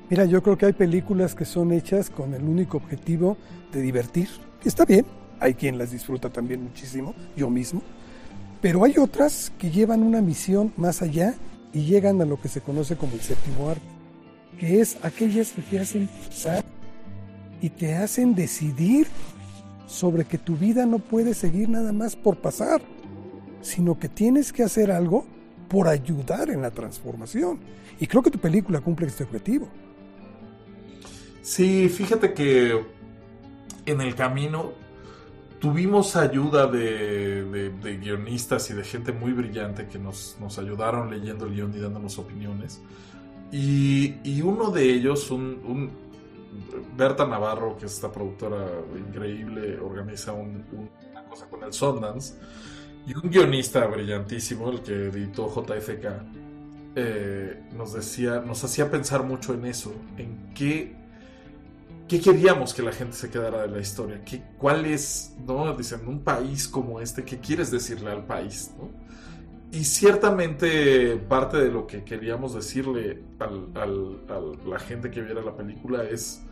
Mira, 0.08 0.24
yo 0.26 0.42
creo 0.42 0.56
que 0.56 0.66
hay 0.66 0.72
películas 0.72 1.34
que 1.34 1.44
son 1.44 1.72
hechas 1.72 2.10
con 2.10 2.34
el 2.34 2.42
único 2.44 2.76
objetivo 2.76 3.36
de 3.72 3.80
divertir. 3.80 4.28
Está 4.64 4.84
bien, 4.84 5.04
hay 5.40 5.54
quien 5.54 5.78
las 5.78 5.90
disfruta 5.90 6.30
también 6.30 6.62
muchísimo, 6.62 7.14
yo 7.34 7.50
mismo. 7.50 7.82
Pero 8.60 8.84
hay 8.84 8.98
otras 8.98 9.52
que 9.58 9.70
llevan 9.70 10.02
una 10.02 10.20
misión 10.20 10.72
más 10.76 11.02
allá 11.02 11.34
y 11.72 11.84
llegan 11.84 12.20
a 12.20 12.24
lo 12.24 12.40
que 12.40 12.48
se 12.48 12.60
conoce 12.60 12.96
como 12.96 13.14
el 13.14 13.20
séptimo 13.20 13.70
arte, 13.70 13.82
que 14.58 14.80
es 14.80 14.96
aquellas 15.02 15.52
que 15.52 15.62
te 15.62 15.80
hacen 15.80 16.08
pensar 16.08 16.64
y 17.60 17.70
te 17.70 17.94
hacen 17.94 18.34
decidir 18.34 19.08
sobre 19.86 20.24
que 20.24 20.38
tu 20.38 20.56
vida 20.56 20.84
no 20.84 20.98
puede 20.98 21.34
seguir 21.34 21.68
nada 21.68 21.92
más 21.92 22.16
por 22.16 22.36
pasar, 22.36 22.82
sino 23.62 23.98
que 23.98 24.08
tienes 24.08 24.52
que 24.52 24.62
hacer 24.62 24.90
algo 24.90 25.24
por 25.68 25.88
ayudar 25.88 26.50
en 26.50 26.62
la 26.62 26.70
transformación. 26.70 27.60
Y 27.98 28.06
creo 28.06 28.22
que 28.22 28.30
tu 28.30 28.38
película 28.38 28.80
cumple 28.80 29.06
este 29.06 29.24
objetivo. 29.24 29.68
Sí, 31.42 31.88
fíjate 31.88 32.34
que 32.34 32.84
en 33.86 34.00
el 34.00 34.14
camino 34.14 34.72
tuvimos 35.60 36.16
ayuda 36.16 36.66
de, 36.66 37.72
guionistas 38.00 38.70
y 38.70 38.74
de 38.74 38.84
gente 38.84 39.12
muy 39.12 39.32
brillante 39.32 39.86
que 39.86 39.98
nos, 39.98 40.36
ayudaron 40.58 41.10
leyendo 41.10 41.46
el 41.46 41.54
guion 41.54 41.72
y 41.74 41.78
dándonos 41.78 42.18
opiniones. 42.18 42.82
Y, 43.52 44.42
uno 44.42 44.70
de 44.70 44.90
ellos, 44.90 45.30
un 45.30 46.05
Berta 46.96 47.26
Navarro, 47.26 47.76
que 47.76 47.86
es 47.86 47.94
esta 47.94 48.10
productora 48.10 48.66
increíble, 48.96 49.78
organiza 49.78 50.32
una 50.32 51.24
cosa 51.28 51.46
con 51.46 51.62
el 51.64 51.72
Sundance. 51.72 52.34
Y 53.06 53.14
un 53.14 53.30
guionista 53.30 53.86
brillantísimo, 53.86 54.70
el 54.70 54.80
que 54.82 55.06
editó 55.08 55.48
JFK, 55.48 56.06
eh, 56.96 57.62
nos 57.74 57.92
decía, 57.92 58.40
nos 58.40 58.64
hacía 58.64 58.90
pensar 58.90 59.22
mucho 59.22 59.54
en 59.54 59.66
eso, 59.66 59.94
en 60.16 60.52
qué, 60.54 60.96
qué 62.08 62.20
queríamos 62.20 62.74
que 62.74 62.82
la 62.82 62.90
gente 62.90 63.14
se 63.16 63.30
quedara 63.30 63.62
de 63.62 63.68
la 63.68 63.80
historia, 63.80 64.24
qué, 64.24 64.42
cuál 64.58 64.86
es, 64.86 65.36
¿no? 65.46 65.72
Dicen, 65.74 66.08
un 66.08 66.24
país 66.24 66.66
como 66.66 67.00
este, 67.00 67.22
¿qué 67.22 67.38
quieres 67.38 67.70
decirle 67.70 68.10
al 68.10 68.24
país, 68.24 68.72
Y 69.72 69.84
ciertamente 69.84 71.16
parte 71.16 71.58
de 71.58 71.70
lo 71.70 71.86
que 71.86 72.04
queríamos 72.04 72.54
decirle 72.54 73.22
a 73.40 73.86
la 74.66 74.78
gente 74.78 75.10
que 75.10 75.20
viera 75.20 75.42
la 75.42 75.54
película 75.54 76.04
es 76.04 76.42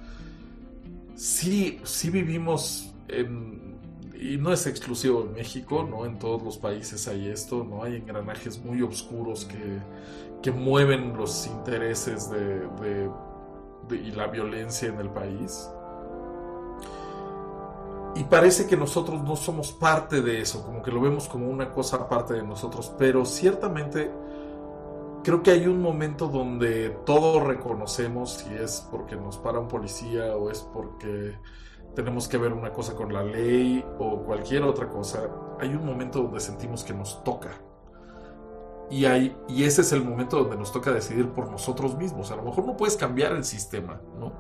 sí, 1.15 1.81
sí 1.85 2.11
vivimos 2.11 2.93
en, 3.09 3.79
y 4.19 4.37
no 4.37 4.53
es 4.53 4.67
exclusivo 4.67 5.23
de 5.25 5.31
México, 5.31 5.87
¿no? 5.89 6.07
En 6.07 6.19
todos 6.19 6.43
los 6.43 6.59
países 6.59 7.07
hay 7.09 7.29
esto, 7.29 7.65
¿no? 7.65 7.83
Hay 7.83 7.97
engranajes 7.97 8.63
muy 8.65 8.83
oscuros 8.83 9.45
que, 9.45 9.79
que 10.43 10.51
mueven 10.51 11.17
los 11.17 11.47
intereses 11.47 12.31
de, 12.31 13.11
y 13.91 14.11
la 14.13 14.27
violencia 14.29 14.89
en 14.89 14.99
el 14.99 15.11
país. 15.11 15.69
Y 18.17 18.25
parece 18.25 18.67
que 18.67 18.77
nosotros 18.77 19.23
no 19.23 19.35
somos 19.35 19.73
parte 19.73 20.23
de 20.23 20.41
eso, 20.41 20.65
como 20.65 20.83
que 20.83 20.93
lo 20.93 21.01
vemos 21.01 21.29
como 21.29 21.49
una 21.49 21.73
cosa 21.73 21.97
aparte 21.97 22.35
de 22.35 22.45
nosotros, 22.45 22.93
pero 22.97 23.25
ciertamente 23.25 24.11
creo 25.25 25.43
que 25.43 25.51
hay 25.51 25.67
un 25.67 25.81
momento 25.81 26.29
donde 26.29 26.91
todos 27.05 27.43
reconocemos 27.43 28.35
si 28.35 28.55
es 28.55 28.87
porque 28.91 29.17
nos 29.17 29.39
para 29.39 29.59
un 29.59 29.67
policía 29.67 30.37
o 30.37 30.51
es 30.51 30.61
porque 30.61 31.37
tenemos 31.95 32.29
que 32.29 32.39
ver 32.39 32.53
una 32.53 32.73
cosa 32.73 32.95
con 32.95 33.13
la 33.13 33.25
ley 33.25 33.85
o 33.99 34.23
cualquier 34.23 34.63
otra 34.65 34.89
cosa. 34.89 35.29
Hay 35.61 35.75
un 35.75 35.85
momento 35.85 36.23
donde 36.23 36.41
sentimos 36.41 36.85
que 36.85 36.93
nos 36.93 37.25
toca. 37.25 37.51
Y, 38.91 39.07
ese 39.65 39.81
es 39.81 39.93
el 39.93 40.05
momento 40.05 40.37
donde 40.37 40.57
nos 40.57 40.71
toca 40.71 40.93
decidir 40.93 41.31
por 41.31 41.51
nosotros 41.51 41.97
mismos. 41.97 42.31
A 42.31 42.37
lo 42.37 42.43
mejor 42.43 42.67
no 42.67 42.77
puedes 42.77 42.97
cambiar 42.97 43.33
el 43.33 43.45
sistema, 43.45 44.01
¿no? 44.19 44.33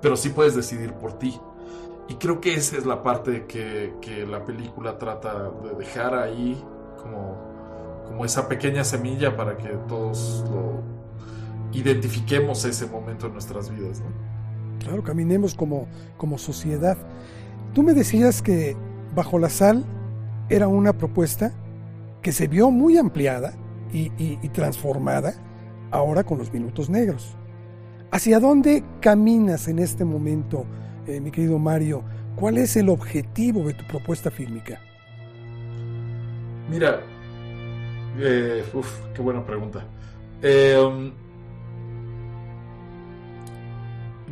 Pero 0.00 0.16
sí 0.16 0.30
puedes 0.30 0.56
decidir 0.56 0.94
por 0.94 1.14
ti. 1.14 1.40
Y 2.08 2.14
creo 2.14 2.40
que 2.40 2.54
esa 2.54 2.76
es 2.76 2.86
la 2.86 3.02
parte 3.02 3.46
que, 3.46 3.94
que 4.00 4.26
la 4.26 4.44
película 4.44 4.98
trata 4.98 5.50
de 5.62 5.74
dejar 5.76 6.14
ahí 6.14 6.62
como 7.00 7.52
como 8.12 8.26
esa 8.26 8.46
pequeña 8.46 8.84
semilla 8.84 9.36
para 9.36 9.56
que 9.56 9.68
todos 9.88 10.44
lo 10.50 10.82
identifiquemos 11.72 12.62
ese 12.66 12.86
momento 12.86 13.26
en 13.26 13.32
nuestras 13.32 13.70
vidas. 13.70 14.00
¿no? 14.00 14.06
Claro, 14.80 15.02
caminemos 15.02 15.54
como, 15.54 15.86
como 16.18 16.36
sociedad. 16.36 16.98
Tú 17.72 17.82
me 17.82 17.94
decías 17.94 18.42
que 18.42 18.76
Bajo 19.14 19.38
la 19.38 19.48
Sal 19.48 19.84
era 20.50 20.68
una 20.68 20.92
propuesta 20.92 21.52
que 22.20 22.32
se 22.32 22.48
vio 22.48 22.70
muy 22.70 22.98
ampliada 22.98 23.54
y, 23.92 24.10
transformada 24.48 25.34
ahora 25.90 26.24
con 26.24 26.38
los 26.38 26.52
minutos 26.52 26.90
negros. 26.90 27.36
¿Hacia 28.10 28.40
dónde 28.40 28.84
caminas 29.00 29.68
en 29.68 29.78
este 29.78 30.04
momento, 30.04 30.66
eh, 31.06 31.20
mi 31.20 31.30
querido 31.30 31.58
Mario? 31.58 32.04
¿Cuál 32.36 32.58
es 32.58 32.76
el 32.76 32.88
objetivo 32.88 33.64
de 33.64 33.74
tu 33.74 33.86
propuesta 33.86 34.30
fílmica? 34.30 34.80
Mira, 36.70 37.00
eh, 38.18 38.64
qué 39.14 39.22
buena 39.22 39.44
pregunta. 39.44 39.84
Eh, 40.42 40.76
um, 40.78 41.12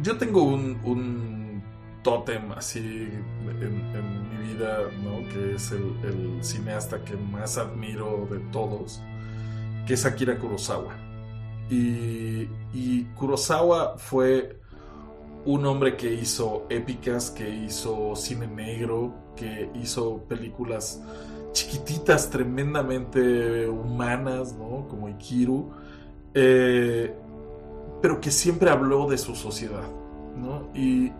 yo 0.02 0.16
tengo 0.16 0.42
un, 0.42 1.62
tótem 2.02 2.50
así 2.52 2.78
en, 2.78 4.30
mi 4.30 4.48
vida, 4.48 4.78
¿no? 5.02 5.28
Que 5.28 5.54
es 5.54 5.72
el, 5.72 6.42
cineasta 6.42 7.04
que 7.04 7.16
más 7.16 7.58
admiro 7.58 8.26
de 8.30 8.38
todos, 8.50 9.02
que 9.86 9.94
es 9.94 10.06
Akira 10.06 10.38
Kurosawa. 10.38 10.94
Y, 11.68 12.48
y 12.72 13.04
Kurosawa 13.16 13.98
fue 13.98 14.59
un 15.44 15.66
hombre 15.66 15.96
que 15.96 16.12
hizo 16.12 16.66
épicas, 16.68 17.30
que 17.30 17.48
hizo 17.48 18.14
cine 18.14 18.46
negro, 18.46 19.14
que 19.36 19.70
hizo 19.74 20.18
películas 20.24 21.02
chiquititas, 21.52 22.30
tremendamente 22.30 23.68
humanas, 23.68 24.54
¿no? 24.54 24.86
Como 24.88 25.08
Ikiru, 25.08 25.70
eh, 26.34 27.14
pero 28.02 28.20
que 28.20 28.30
siempre 28.30 28.70
habló 28.70 29.08
de 29.08 29.18
su 29.18 29.34
sociedad, 29.34 29.88
¿no? 30.36 30.68
Y, 30.74 31.12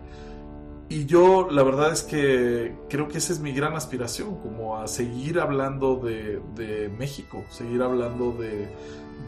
y 0.89 1.05
yo 1.05 1.49
la 1.49 1.63
verdad 1.63 1.91
es 1.91 2.03
que 2.03 2.75
creo 2.89 3.07
que 3.07 3.17
esa 3.17 3.33
es 3.33 3.39
mi 3.39 3.53
gran 3.53 3.75
aspiración, 3.75 4.37
como 4.37 4.77
a 4.77 4.87
seguir 4.87 5.39
hablando 5.39 5.95
de, 5.95 6.91
México, 6.97 7.43
seguir 7.49 7.81
hablando 7.81 8.31
de, 8.33 8.67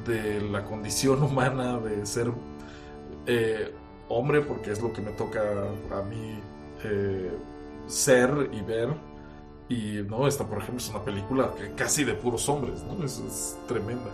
de 0.06 0.42
la 0.42 0.66
condición 0.66 1.24
humana 1.24 1.80
de 1.80 2.06
ser 2.06 2.32
eh, 3.26 3.74
hombre, 4.14 4.42
porque 4.42 4.72
es 4.72 4.82
lo 4.82 4.94
que 4.94 5.02
me 5.02 5.12
toca 5.12 5.42
a 5.92 6.02
mí 6.04 6.40
eh, 6.84 7.32
ser 7.88 8.50
y 8.52 8.62
ver. 8.62 8.90
Y 9.70 10.04
no, 10.08 10.28
esta 10.28 10.46
por 10.46 10.60
ejemplo 10.60 10.78
es 10.78 10.90
una 10.90 11.04
película 11.04 11.52
que 11.58 11.72
casi 11.74 12.04
de 12.04 12.14
puros 12.14 12.48
hombres, 12.50 12.84
¿no? 12.84 13.04
Es, 13.04 13.20
es 13.20 13.58
tremenda. 13.68 14.12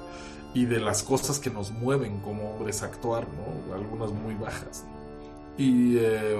Y 0.53 0.65
de 0.65 0.79
las 0.79 1.03
cosas 1.03 1.39
que 1.39 1.49
nos 1.49 1.71
mueven 1.71 2.19
como 2.19 2.51
hombres 2.51 2.81
a 2.81 2.87
actuar, 2.87 3.27
¿no? 3.27 3.75
Algunas 3.75 4.11
muy 4.11 4.35
bajas. 4.35 4.85
Y 5.57 5.97
eh, 5.97 6.37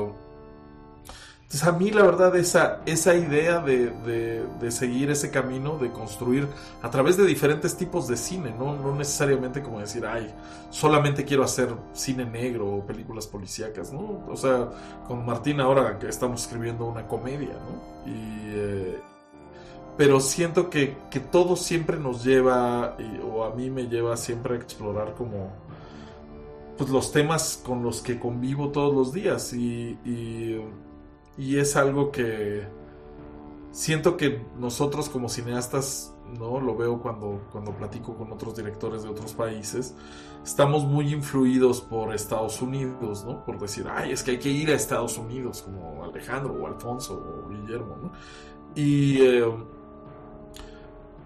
entonces 1.49 1.67
a 1.67 1.71
mí 1.71 1.89
la 1.89 2.03
verdad 2.03 2.35
esa, 2.35 2.81
esa 2.85 3.15
idea 3.15 3.59
de, 3.59 4.69
seguir 4.69 5.09
ese 5.09 5.31
camino, 5.31 5.79
de 5.79 5.89
construir 5.89 6.47
a 6.83 6.91
través 6.91 7.17
de 7.17 7.25
diferentes 7.25 7.75
tipos 7.75 8.07
de 8.07 8.17
cine, 8.17 8.53
¿no? 8.55 8.75
no 8.75 8.93
necesariamente 8.93 9.63
como 9.63 9.79
decir, 9.79 10.05
ay, 10.05 10.31
solamente 10.69 11.25
quiero 11.25 11.43
hacer 11.43 11.69
cine 11.91 12.23
negro 12.23 12.67
o 12.67 12.85
películas 12.85 13.25
policíacas, 13.25 13.91
¿no? 13.91 14.27
O 14.29 14.37
sea, 14.37 14.69
con 15.07 15.25
Martín 15.25 15.59
ahora 15.59 15.97
que 15.97 16.07
estamos 16.07 16.43
escribiendo 16.43 16.85
una 16.85 17.07
comedia, 17.07 17.53
¿no? 17.53 18.11
Y, 18.11 18.41
eh, 18.51 18.99
pero 19.97 20.19
siento 20.19 20.69
que, 20.69 20.97
todo 21.31 21.55
siempre 21.55 21.97
nos 21.97 22.23
lleva, 22.23 22.95
o 23.27 23.43
a 23.43 23.55
mí 23.55 23.71
me 23.71 23.87
lleva 23.87 24.15
siempre 24.17 24.53
a 24.53 24.57
explorar 24.57 25.15
como 25.15 25.51
pues 26.77 26.91
los 26.91 27.11
temas 27.11 27.59
con 27.65 27.81
los 27.81 28.01
que 28.03 28.19
convivo 28.19 28.69
todos 28.69 28.93
los 28.93 29.11
días 29.13 29.51
y 29.51 29.97
es 31.57 31.75
algo 31.75 32.11
que 32.11 32.67
siento 33.71 34.17
que 34.17 34.45
nosotros 34.57 35.09
como 35.09 35.29
cineastas, 35.29 36.13
¿no? 36.37 36.59
Lo 36.59 36.75
veo 36.75 37.01
cuando, 37.01 37.41
cuando 37.51 37.71
platico 37.71 38.15
con 38.15 38.31
otros 38.31 38.55
directores 38.55 39.03
de 39.03 39.09
otros 39.09 39.33
países, 39.33 39.95
estamos 40.43 40.83
muy 40.83 41.13
influidos 41.13 41.81
por 41.81 42.13
Estados 42.13 42.61
Unidos, 42.61 43.23
¿no? 43.25 43.45
Por 43.45 43.59
decir, 43.59 43.87
ay, 43.89 44.11
es 44.11 44.23
que 44.23 44.31
hay 44.31 44.39
que 44.39 44.49
ir 44.49 44.69
a 44.69 44.73
Estados 44.73 45.17
Unidos, 45.17 45.61
como 45.61 46.03
Alejandro 46.03 46.53
o 46.53 46.67
Alfonso 46.67 47.13
o 47.13 47.49
Guillermo, 47.49 47.97
¿no? 48.01 48.11
Y... 48.75 49.21
Eh, 49.21 49.78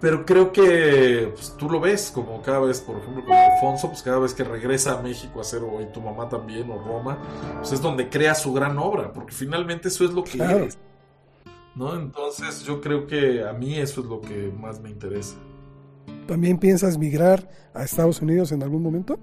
pero 0.03 0.25
creo 0.25 0.51
que 0.51 1.31
pues, 1.33 1.55
tú 1.57 1.69
lo 1.69 1.79
ves, 1.79 2.11
como 2.13 2.41
cada 2.41 2.59
vez, 2.59 2.81
por 2.81 2.97
ejemplo, 2.97 3.23
con 3.23 3.33
Alfonso, 3.33 3.87
pues 3.87 4.01
cada 4.01 4.19
vez 4.19 4.33
que 4.33 4.43
regresa 4.43 4.99
a 4.99 5.01
México 5.01 5.39
a 5.39 5.43
hacer, 5.43 5.61
o 5.63 5.79
y 5.79 5.85
tu 5.93 6.01
mamá 6.01 6.27
también, 6.27 6.69
o 6.69 6.77
Roma, 6.77 7.17
pues 7.59 7.71
es 7.71 7.81
donde 7.81 8.09
crea 8.09 8.35
su 8.35 8.51
gran 8.51 8.77
obra, 8.77 9.13
porque 9.13 9.31
finalmente 9.31 9.87
eso 9.87 10.03
es 10.03 10.11
lo 10.11 10.25
que 10.25 10.43
eres. 10.43 10.77
¿No? 11.73 11.95
Entonces 11.95 12.63
yo 12.65 12.81
creo 12.81 13.07
que 13.07 13.45
a 13.47 13.53
mí 13.53 13.79
eso 13.79 14.01
es 14.01 14.07
lo 14.07 14.19
que 14.19 14.51
más 14.51 14.81
me 14.81 14.89
interesa. 14.89 15.37
¿También 16.27 16.57
piensas 16.57 16.97
migrar 16.97 17.49
a 17.73 17.85
Estados 17.85 18.21
Unidos 18.21 18.51
en 18.51 18.61
algún 18.61 18.83
momento? 18.83 19.17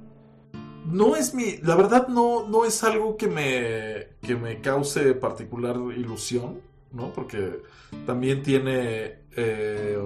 No 0.86 1.14
es 1.14 1.34
mi, 1.34 1.58
la 1.58 1.76
verdad 1.76 2.08
no, 2.08 2.48
no 2.48 2.64
es 2.64 2.82
algo 2.84 3.18
que 3.18 3.26
me, 3.26 4.16
que 4.26 4.34
me 4.34 4.62
cause 4.62 5.12
particular 5.12 5.76
ilusión, 5.94 6.62
¿no? 6.90 7.12
Porque 7.12 7.60
también 8.06 8.42
tiene 8.42 9.18
eh, 9.36 9.98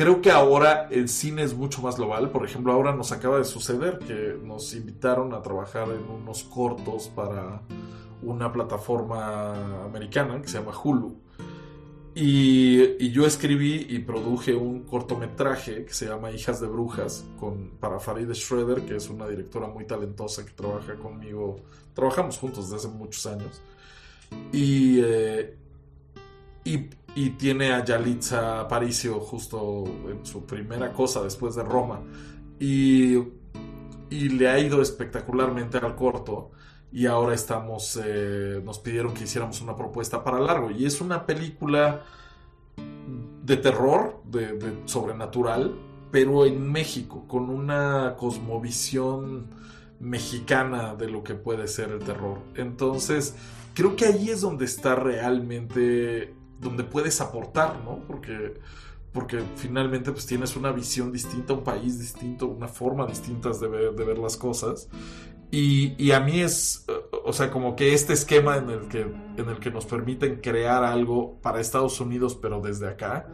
Creo 0.00 0.22
que 0.22 0.30
ahora 0.30 0.88
el 0.90 1.10
cine 1.10 1.42
es 1.42 1.52
mucho 1.52 1.82
más 1.82 1.98
global. 1.98 2.30
Por 2.30 2.46
ejemplo, 2.46 2.72
ahora 2.72 2.96
nos 2.96 3.12
acaba 3.12 3.36
de 3.36 3.44
suceder 3.44 3.98
que 3.98 4.34
nos 4.42 4.72
invitaron 4.72 5.34
a 5.34 5.42
trabajar 5.42 5.88
en 5.90 6.08
unos 6.08 6.42
cortos 6.42 7.08
para 7.08 7.60
una 8.22 8.50
plataforma 8.50 9.84
americana 9.84 10.40
que 10.40 10.48
se 10.48 10.58
llama 10.58 10.72
Hulu. 10.72 11.18
Y, 12.14 13.10
yo 13.10 13.26
escribí 13.26 13.88
y 13.90 13.98
produje 13.98 14.54
un 14.54 14.84
cortometraje 14.84 15.84
que 15.84 15.92
se 15.92 16.06
llama 16.06 16.30
Hijas 16.30 16.62
de 16.62 16.68
Brujas 16.68 17.26
con, 17.38 17.72
para 17.78 18.00
Farid 18.00 18.32
Schroeder, 18.32 18.86
que 18.86 18.96
es 18.96 19.10
una 19.10 19.28
directora 19.28 19.66
muy 19.66 19.84
talentosa 19.84 20.46
que 20.46 20.52
trabaja 20.52 20.94
conmigo. 20.94 21.56
Trabajamos 21.92 22.38
juntos 22.38 22.70
desde 22.70 22.88
hace 22.88 22.96
muchos 22.96 23.26
años. 23.26 23.60
Y, 24.50 24.98
eh, 25.02 25.58
y 26.64 26.88
y 27.14 27.30
tiene 27.30 27.72
a 27.72 27.84
Yalitza 27.84 28.60
Aparicio 28.60 29.20
justo 29.20 29.84
en 30.08 30.24
su 30.24 30.44
primera 30.46 30.92
cosa 30.92 31.22
después 31.22 31.54
de 31.54 31.62
Roma. 31.62 32.00
Y, 32.58 33.16
y 34.10 34.28
le 34.28 34.48
ha 34.48 34.58
ido 34.58 34.80
espectacularmente 34.80 35.78
al 35.78 35.96
corto. 35.96 36.50
Y 36.92 37.06
ahora 37.06 37.34
estamos, 37.34 37.98
eh, 38.02 38.60
nos 38.64 38.78
pidieron 38.78 39.14
que 39.14 39.24
hiciéramos 39.24 39.60
una 39.60 39.76
propuesta 39.76 40.22
para 40.22 40.40
largo. 40.40 40.70
Y 40.70 40.86
es 40.86 41.00
una 41.00 41.26
película 41.26 42.04
de 43.44 43.56
terror, 43.56 44.22
de, 44.24 44.82
sobrenatural, 44.84 45.74
pero 46.10 46.46
en 46.46 46.70
México, 46.70 47.24
con 47.26 47.50
una 47.50 48.14
cosmovisión 48.16 49.46
mexicana 50.00 50.94
de 50.94 51.08
lo 51.08 51.22
que 51.22 51.34
puede 51.34 51.68
ser 51.68 51.90
el 51.90 52.00
terror. 52.00 52.38
Entonces, 52.54 53.36
creo 53.74 53.96
que 53.96 54.06
ahí 54.06 54.30
es 54.30 54.40
donde 54.40 54.64
está 54.64 54.94
realmente 54.94 56.34
donde 56.60 56.84
puedes 56.84 57.20
aportar, 57.20 57.80
¿no? 57.84 58.04
Porque, 58.06 58.54
porque 59.12 59.42
finalmente 59.56 60.12
pues 60.12 60.26
tienes 60.26 60.56
una 60.56 60.70
visión 60.72 61.10
distinta, 61.10 61.54
un 61.54 61.64
país 61.64 61.98
distinto, 61.98 62.46
una 62.46 62.68
forma 62.68 63.06
distinta 63.06 63.50
de 63.50 63.68
ver, 63.68 64.18
las 64.18 64.36
cosas. 64.36 64.88
Y, 65.52 66.12
a 66.12 66.20
mí 66.20 66.40
es, 66.40 66.84
eh, 66.86 66.92
o 67.24 67.32
sea, 67.32 67.50
como 67.50 67.74
que 67.74 67.92
este 67.92 68.12
esquema 68.12 68.56
en 68.56 68.70
el 68.70 68.86
que, 68.86 69.00
en 69.00 69.48
el 69.48 69.58
que 69.58 69.72
nos 69.72 69.84
permiten 69.84 70.36
crear 70.36 70.84
algo 70.84 71.40
para 71.42 71.60
Estados 71.60 72.00
Unidos, 72.00 72.38
pero 72.40 72.60
desde 72.60 72.86
acá, 72.86 73.26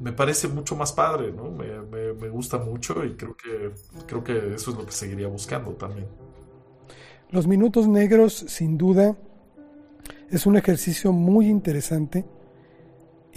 me 0.00 0.12
parece 0.12 0.48
mucho 0.48 0.76
más 0.76 0.92
padre, 0.92 1.30
¿no? 1.30 1.50
Me, 1.50 1.82
me, 2.14 2.28
gusta 2.30 2.56
mucho 2.56 3.04
y 3.04 3.16
creo 3.16 3.36
que, 3.36 3.72
creo 4.06 4.24
que 4.24 4.54
eso 4.54 4.70
es 4.70 4.76
lo 4.78 4.86
que 4.86 4.92
seguiría 4.92 5.28
buscando 5.28 5.72
también. 5.72 6.06
Los 7.30 7.46
minutos 7.46 7.86
negros, 7.86 8.32
sin 8.32 8.78
duda, 8.78 9.18
es 10.30 10.46
un 10.46 10.56
ejercicio 10.56 11.12
muy 11.12 11.48
interesante 11.48 12.24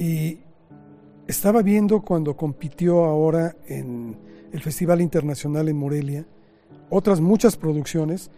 y 0.02 0.40
estaba 1.28 1.62
viendo 1.62 2.02
cuando 2.02 2.36
compitió 2.36 3.04
ahora 3.04 3.56
en 3.68 4.18
el 4.52 4.60
Festival 4.60 5.00
Internacional 5.00 5.70
en 5.70 5.78
Morelia, 5.78 6.26
otras 6.90 7.22
muchas 7.22 7.56
producciones, 7.56 8.32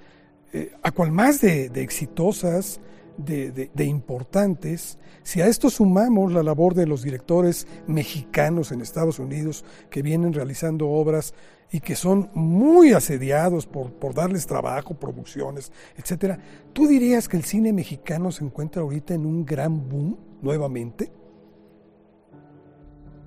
eh, 0.52 0.73
a 0.84 0.91
cual 0.91 1.13
más 1.13 1.39
de, 1.39 1.71
exitosas, 1.76 2.82
de, 3.15 3.86
importantes, 3.86 4.97
si 5.23 5.39
a 5.39 5.47
esto 5.47 5.69
sumamos 5.69 6.34
la 6.34 6.43
labor 6.43 6.73
de 6.73 6.86
los 6.86 7.02
directores 7.02 7.65
mexicanos 7.88 8.73
en 8.73 8.82
Estados 8.82 9.17
Unidos 9.17 9.63
que 9.89 10.02
vienen 10.02 10.34
realizando 10.34 10.89
obras 10.89 11.34
y 11.71 11.80
que 11.80 11.95
son 11.95 12.30
muy 12.34 12.91
asediados 12.91 13.67
por, 13.67 13.93
por 13.93 14.13
darles 14.13 14.47
trabajo, 14.47 14.95
producciones, 14.95 15.71
etcétera, 15.95 16.39
¿tú 16.73 16.88
dirías 16.88 17.30
que 17.30 17.38
el 17.38 17.45
cine 17.45 17.71
mexicano 17.71 18.34
se 18.34 18.43
encuentra 18.43 18.82
ahorita 18.82 19.13
en 19.13 19.26
un 19.26 19.45
gran 19.45 19.88
boom 19.88 20.17
nuevamente? 20.41 21.23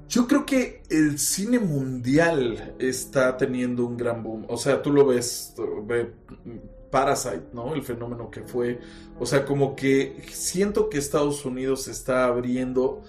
Yo 0.09 0.27
creo 0.29 0.47
que 0.47 0.83
el 0.89 1.19
cine 1.19 1.59
mundial 1.59 2.75
está 2.79 3.37
teniendo 3.37 3.85
un 3.87 3.97
gran 3.97 4.23
boom. 4.23 4.47
O 4.49 4.57
sea, 4.57 4.81
tú 4.81 4.93
lo 4.93 5.05
ves, 5.07 5.55
ve 5.85 6.13
Parasite, 6.91 7.49
¿no? 7.53 7.75
El 7.75 7.83
fenómeno 7.83 8.31
que 8.31 8.43
fue. 8.43 8.79
O 9.19 9.27
sea, 9.27 9.45
como 9.45 9.75
que 9.75 10.23
siento 10.31 10.89
que 10.89 10.99
Estados 10.99 11.45
Unidos 11.45 11.83
se 11.83 11.91
está 11.91 12.27
abriendo 12.27 13.03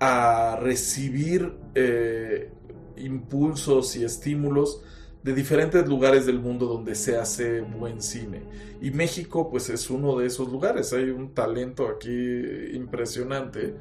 a 0.00 0.58
recibir 0.60 1.54
eh, 1.74 2.50
impulsos 2.96 3.94
y 3.96 4.04
estímulos 4.04 4.82
de 5.22 5.34
diferentes 5.34 5.86
lugares 5.86 6.24
del 6.26 6.40
mundo 6.40 6.66
donde 6.66 6.94
se 6.94 7.18
hace 7.18 7.60
buen 7.60 8.00
cine. 8.00 8.42
Y 8.80 8.90
México, 8.90 9.50
pues 9.50 9.68
es 9.68 9.90
uno 9.90 10.18
de 10.18 10.26
esos 10.26 10.50
lugares. 10.50 10.92
Hay 10.92 11.10
un 11.10 11.34
talento 11.34 11.88
aquí 11.88 12.10
impresionante 12.72 13.76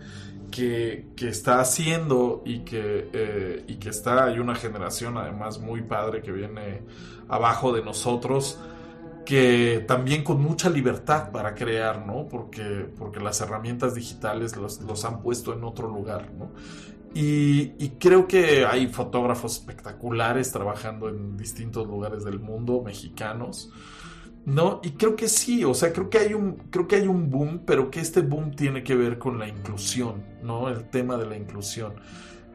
que, 0.52 1.06
está 1.22 1.62
haciendo 1.62 2.42
y 2.46 2.60
que, 2.60 3.10
eh, 3.14 3.64
y 3.68 3.76
que 3.76 3.90
está, 3.90 4.26
hay 4.26 4.40
una 4.40 4.56
generación 4.56 5.18
además 5.18 5.60
muy 5.60 5.82
padre 5.82 6.22
que 6.22 6.32
viene 6.32 6.82
abajo 7.30 7.72
de 7.72 7.84
nosotros, 7.84 8.60
que 9.26 9.84
también 9.88 10.24
con 10.24 10.42
mucha 10.42 10.70
libertad 10.70 11.32
para 11.32 11.54
crear, 11.54 12.06
¿no? 12.06 12.28
Porque, 12.28 12.88
porque 12.98 13.20
las 13.20 13.40
herramientas 13.42 13.94
digitales 13.94 14.58
los, 14.58 14.82
los 14.82 15.06
han 15.06 15.22
puesto 15.22 15.54
en 15.54 15.64
otro 15.64 15.88
lugar, 15.88 16.32
¿no? 16.38 16.52
Y, 17.14 17.90
creo 18.00 18.28
que 18.28 18.66
hay 18.66 18.88
fotógrafos 18.88 19.54
espectaculares 19.54 20.52
trabajando 20.52 21.10
en 21.10 21.38
distintos 21.38 21.88
lugares 21.88 22.24
del 22.24 22.40
mundo, 22.40 22.82
mexicanos. 22.86 23.72
¿no? 24.46 24.80
Y 24.84 24.92
creo 24.92 25.16
que 25.16 25.28
sí, 25.28 25.64
o 25.64 25.74
sea, 25.74 25.92
creo 25.94 26.10
que 26.10 26.18
hay 26.18 26.34
un, 26.34 26.54
creo 26.72 26.88
que 26.88 26.96
hay 26.96 27.08
un 27.08 27.30
boom, 27.30 27.64
pero 27.66 27.92
que 27.92 28.00
este 28.00 28.22
boom 28.22 28.52
tiene 28.52 28.84
que 28.84 28.96
ver 28.96 29.20
con 29.20 29.38
la 29.38 29.48
inclusión, 29.48 30.24
¿no? 30.42 30.70
El 30.70 30.90
tema 30.90 31.18
de 31.18 31.28
la 31.28 31.38
inclusión. 31.38 31.94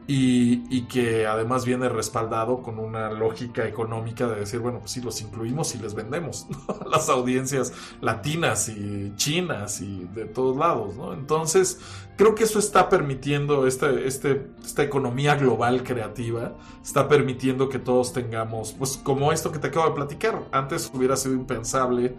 Y, 0.07 0.81
que 0.83 1.25
además 1.25 1.65
viene 1.65 1.89
respaldado 1.89 2.61
con 2.61 2.77
una 2.77 3.09
lógica 3.09 3.67
económica 3.67 4.27
de 4.27 4.35
decir, 4.35 4.59
bueno, 4.59 4.79
pues 4.79 4.91
sí, 4.91 5.01
los 5.01 5.19
incluimos 5.21 5.73
y 5.73 5.79
les 5.79 5.95
vendemos 5.95 6.45
a 6.67 6.87
las 6.89 7.09
audiencias 7.09 7.73
latinas 8.01 8.69
y 8.69 9.13
chinas 9.15 9.81
y 9.81 10.05
de 10.13 10.25
todos 10.25 10.57
lados, 10.57 10.95
¿no? 10.95 11.13
Entonces, 11.13 11.79
creo 12.17 12.35
que 12.35 12.43
eso 12.43 12.59
está 12.59 12.87
permitiendo, 12.87 13.65
este, 13.65 14.07
este, 14.07 14.47
esta 14.63 14.83
economía 14.83 15.35
global 15.35 15.83
creativa, 15.83 16.53
está 16.83 17.07
permitiendo 17.07 17.67
que 17.67 17.79
todos 17.79 18.13
tengamos, 18.13 18.73
pues 18.73 18.97
como 18.97 19.31
esto 19.31 19.51
que 19.51 19.57
te 19.57 19.67
acabo 19.67 19.89
de 19.89 19.95
platicar, 19.95 20.43
antes 20.51 20.91
hubiera 20.93 21.17
sido 21.17 21.33
impensable 21.33 22.15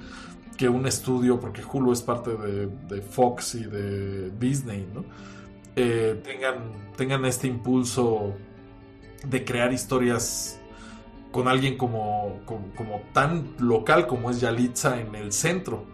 que 0.56 0.68
un 0.68 0.86
estudio, 0.86 1.38
porque 1.38 1.62
Hulu 1.62 1.92
es 1.92 2.02
parte 2.02 2.34
de, 2.34 2.66
de 2.66 3.00
Fox 3.00 3.54
y 3.54 3.64
de 3.64 4.30
Disney, 4.30 4.88
¿no? 4.92 5.04
Eh, 5.78 6.18
tengan, 6.24 6.72
tengan 6.96 7.26
este 7.26 7.46
impulso 7.46 8.34
de 9.22 9.44
crear 9.44 9.74
historias 9.74 10.58
con 11.30 11.48
alguien 11.48 11.76
como, 11.76 12.40
como, 12.46 13.02
tan 13.12 13.54
local 13.58 14.06
como 14.06 14.30
es 14.30 14.40
Yalitza 14.40 14.98
en 14.98 15.14
el 15.14 15.32
centro 15.32 15.84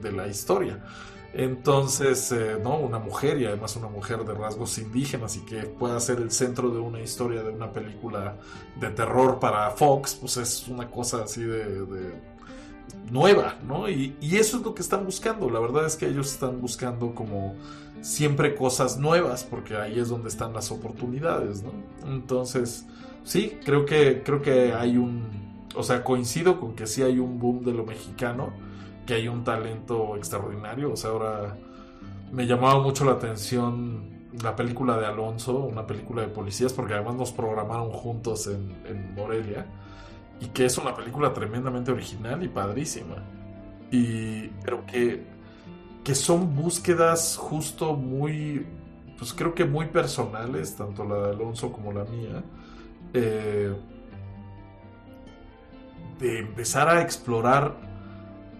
de, 0.00 0.12
la 0.12 0.28
historia. 0.28 0.84
Entonces, 1.32 2.30
eh, 2.30 2.56
¿no? 2.62 2.78
Una 2.78 3.00
mujer 3.00 3.40
y 3.40 3.46
además 3.46 3.74
una 3.74 3.88
mujer 3.88 4.24
de 4.24 4.32
rasgos 4.32 4.78
indígenas 4.78 5.36
y 5.36 5.40
que 5.40 5.62
pueda 5.62 5.98
ser 5.98 6.20
el 6.20 6.30
centro 6.30 6.70
de 6.70 6.78
una 6.78 7.00
historia, 7.00 7.42
de 7.42 7.50
una 7.50 7.72
película 7.72 8.36
de 8.78 8.90
terror 8.90 9.40
para 9.40 9.70
Fox, 9.70 10.14
pues 10.14 10.36
es 10.36 10.68
una 10.68 10.88
cosa 10.88 11.24
así 11.24 11.42
de, 11.42 12.14
nueva, 13.10 13.56
¿no? 13.66 13.88
Y, 13.88 14.16
y, 14.20 14.36
eso 14.36 14.58
es 14.58 14.62
lo 14.62 14.72
que 14.72 14.82
están 14.82 15.04
buscando. 15.04 15.50
La 15.50 15.58
verdad 15.58 15.86
es 15.86 15.96
que 15.96 16.06
ellos 16.06 16.32
están 16.32 16.60
buscando 16.60 17.12
como 17.12 17.56
siempre 18.00 18.54
cosas 18.54 18.98
nuevas, 18.98 19.44
porque 19.44 19.76
ahí 19.76 19.98
es 19.98 20.08
donde 20.08 20.28
están 20.28 20.52
las 20.52 20.70
oportunidades, 20.70 21.62
¿no? 21.62 21.72
Entonces, 22.06 22.86
sí, 23.24 23.58
creo 23.64 23.84
que, 23.84 24.22
creo 24.22 24.42
que 24.42 24.72
hay 24.72 24.96
un, 24.96 25.66
o 25.74 25.82
sea, 25.82 26.02
coincido 26.02 26.58
con 26.58 26.74
que 26.74 26.86
sí 26.86 27.02
hay 27.02 27.18
un 27.18 27.38
boom 27.38 27.62
de 27.64 27.72
lo 27.72 27.84
mexicano, 27.84 28.52
que 29.06 29.14
hay 29.14 29.28
un 29.28 29.44
talento 29.44 30.16
extraordinario, 30.16 30.92
o 30.92 30.96
sea, 30.96 31.10
ahora 31.10 31.56
me 32.32 32.46
llamaba 32.46 32.80
mucho 32.80 33.04
la 33.04 33.12
atención 33.12 34.08
la 34.42 34.54
película 34.54 34.96
de 34.96 35.06
Alonso, 35.06 35.58
una 35.64 35.86
película 35.86 36.22
de 36.22 36.28
policías, 36.28 36.72
porque 36.72 36.94
además 36.94 37.16
nos 37.16 37.32
programaron 37.32 37.90
juntos 37.90 38.46
en, 38.46 38.76
en 38.86 39.14
Morelia, 39.14 39.66
y 40.40 40.46
que 40.46 40.64
es 40.64 40.78
una 40.78 40.94
película 40.94 41.32
tremendamente 41.34 41.90
original 41.90 42.42
y 42.42 42.48
padrísima. 42.48 43.16
Y 43.90 44.48
creo 44.62 44.86
que 44.86 45.22
que 46.04 46.14
son 46.14 46.54
búsquedas 46.56 47.36
justo 47.36 47.94
muy, 47.94 48.66
pues 49.18 49.32
creo 49.32 49.54
que 49.54 49.64
muy 49.64 49.86
personales, 49.86 50.76
tanto 50.76 51.04
la 51.04 51.16
de 51.16 51.30
Alonso 51.30 51.72
como 51.72 51.92
la 51.92 52.04
mía, 52.04 52.42
eh, 53.12 53.74
de 56.18 56.38
empezar 56.38 56.88
a 56.88 57.02
explorar 57.02 57.76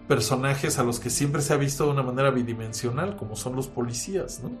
personajes 0.07 0.77
a 0.77 0.83
los 0.83 0.99
que 0.99 1.09
siempre 1.09 1.41
se 1.41 1.53
ha 1.53 1.57
visto 1.57 1.85
de 1.85 1.91
una 1.91 2.03
manera 2.03 2.31
bidimensional, 2.31 3.15
como 3.15 3.35
son 3.35 3.55
los 3.55 3.67
policías, 3.67 4.41
¿no? 4.43 4.51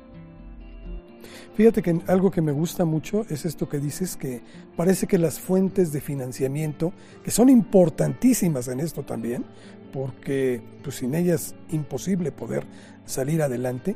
Fíjate 1.55 1.81
que 1.81 1.99
algo 2.07 2.31
que 2.31 2.41
me 2.41 2.53
gusta 2.53 2.85
mucho 2.85 3.25
es 3.29 3.45
esto 3.45 3.67
que 3.67 3.79
dices, 3.79 4.15
que 4.15 4.41
parece 4.77 5.05
que 5.05 5.17
las 5.17 5.39
fuentes 5.39 5.91
de 5.91 5.99
financiamiento, 5.99 6.93
que 7.23 7.31
son 7.31 7.49
importantísimas 7.49 8.69
en 8.69 8.79
esto 8.79 9.03
también, 9.03 9.43
porque 9.91 10.61
pues, 10.83 10.97
sin 10.97 11.15
ellas 11.15 11.55
imposible 11.69 12.31
poder 12.31 12.65
salir 13.05 13.41
adelante, 13.41 13.95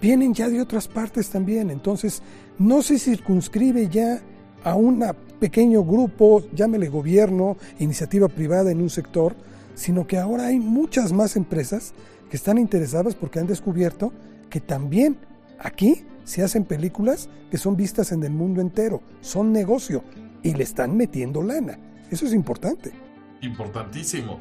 vienen 0.00 0.34
ya 0.34 0.48
de 0.48 0.60
otras 0.60 0.88
partes 0.88 1.30
también. 1.30 1.70
Entonces, 1.70 2.22
no 2.58 2.82
se 2.82 2.98
circunscribe 2.98 3.88
ya 3.88 4.20
a 4.64 4.74
un 4.74 5.04
pequeño 5.40 5.84
grupo, 5.84 6.44
llámele 6.54 6.88
gobierno, 6.88 7.56
iniciativa 7.78 8.28
privada 8.28 8.70
en 8.70 8.80
un 8.80 8.90
sector, 8.90 9.34
sino 9.74 10.06
que 10.06 10.18
ahora 10.18 10.46
hay 10.46 10.58
muchas 10.58 11.12
más 11.12 11.36
empresas 11.36 11.94
que 12.30 12.36
están 12.36 12.58
interesadas 12.58 13.14
porque 13.14 13.38
han 13.38 13.46
descubierto 13.46 14.12
que 14.48 14.60
también 14.60 15.16
aquí 15.58 16.04
se 16.24 16.42
hacen 16.42 16.64
películas 16.64 17.28
que 17.50 17.58
son 17.58 17.76
vistas 17.76 18.12
en 18.12 18.22
el 18.22 18.30
mundo 18.30 18.60
entero, 18.60 19.02
son 19.20 19.52
negocio 19.52 20.04
y 20.42 20.54
le 20.54 20.62
están 20.62 20.96
metiendo 20.96 21.42
lana. 21.42 21.78
Eso 22.10 22.26
es 22.26 22.32
importante. 22.32 22.92
Importantísimo. 23.40 24.38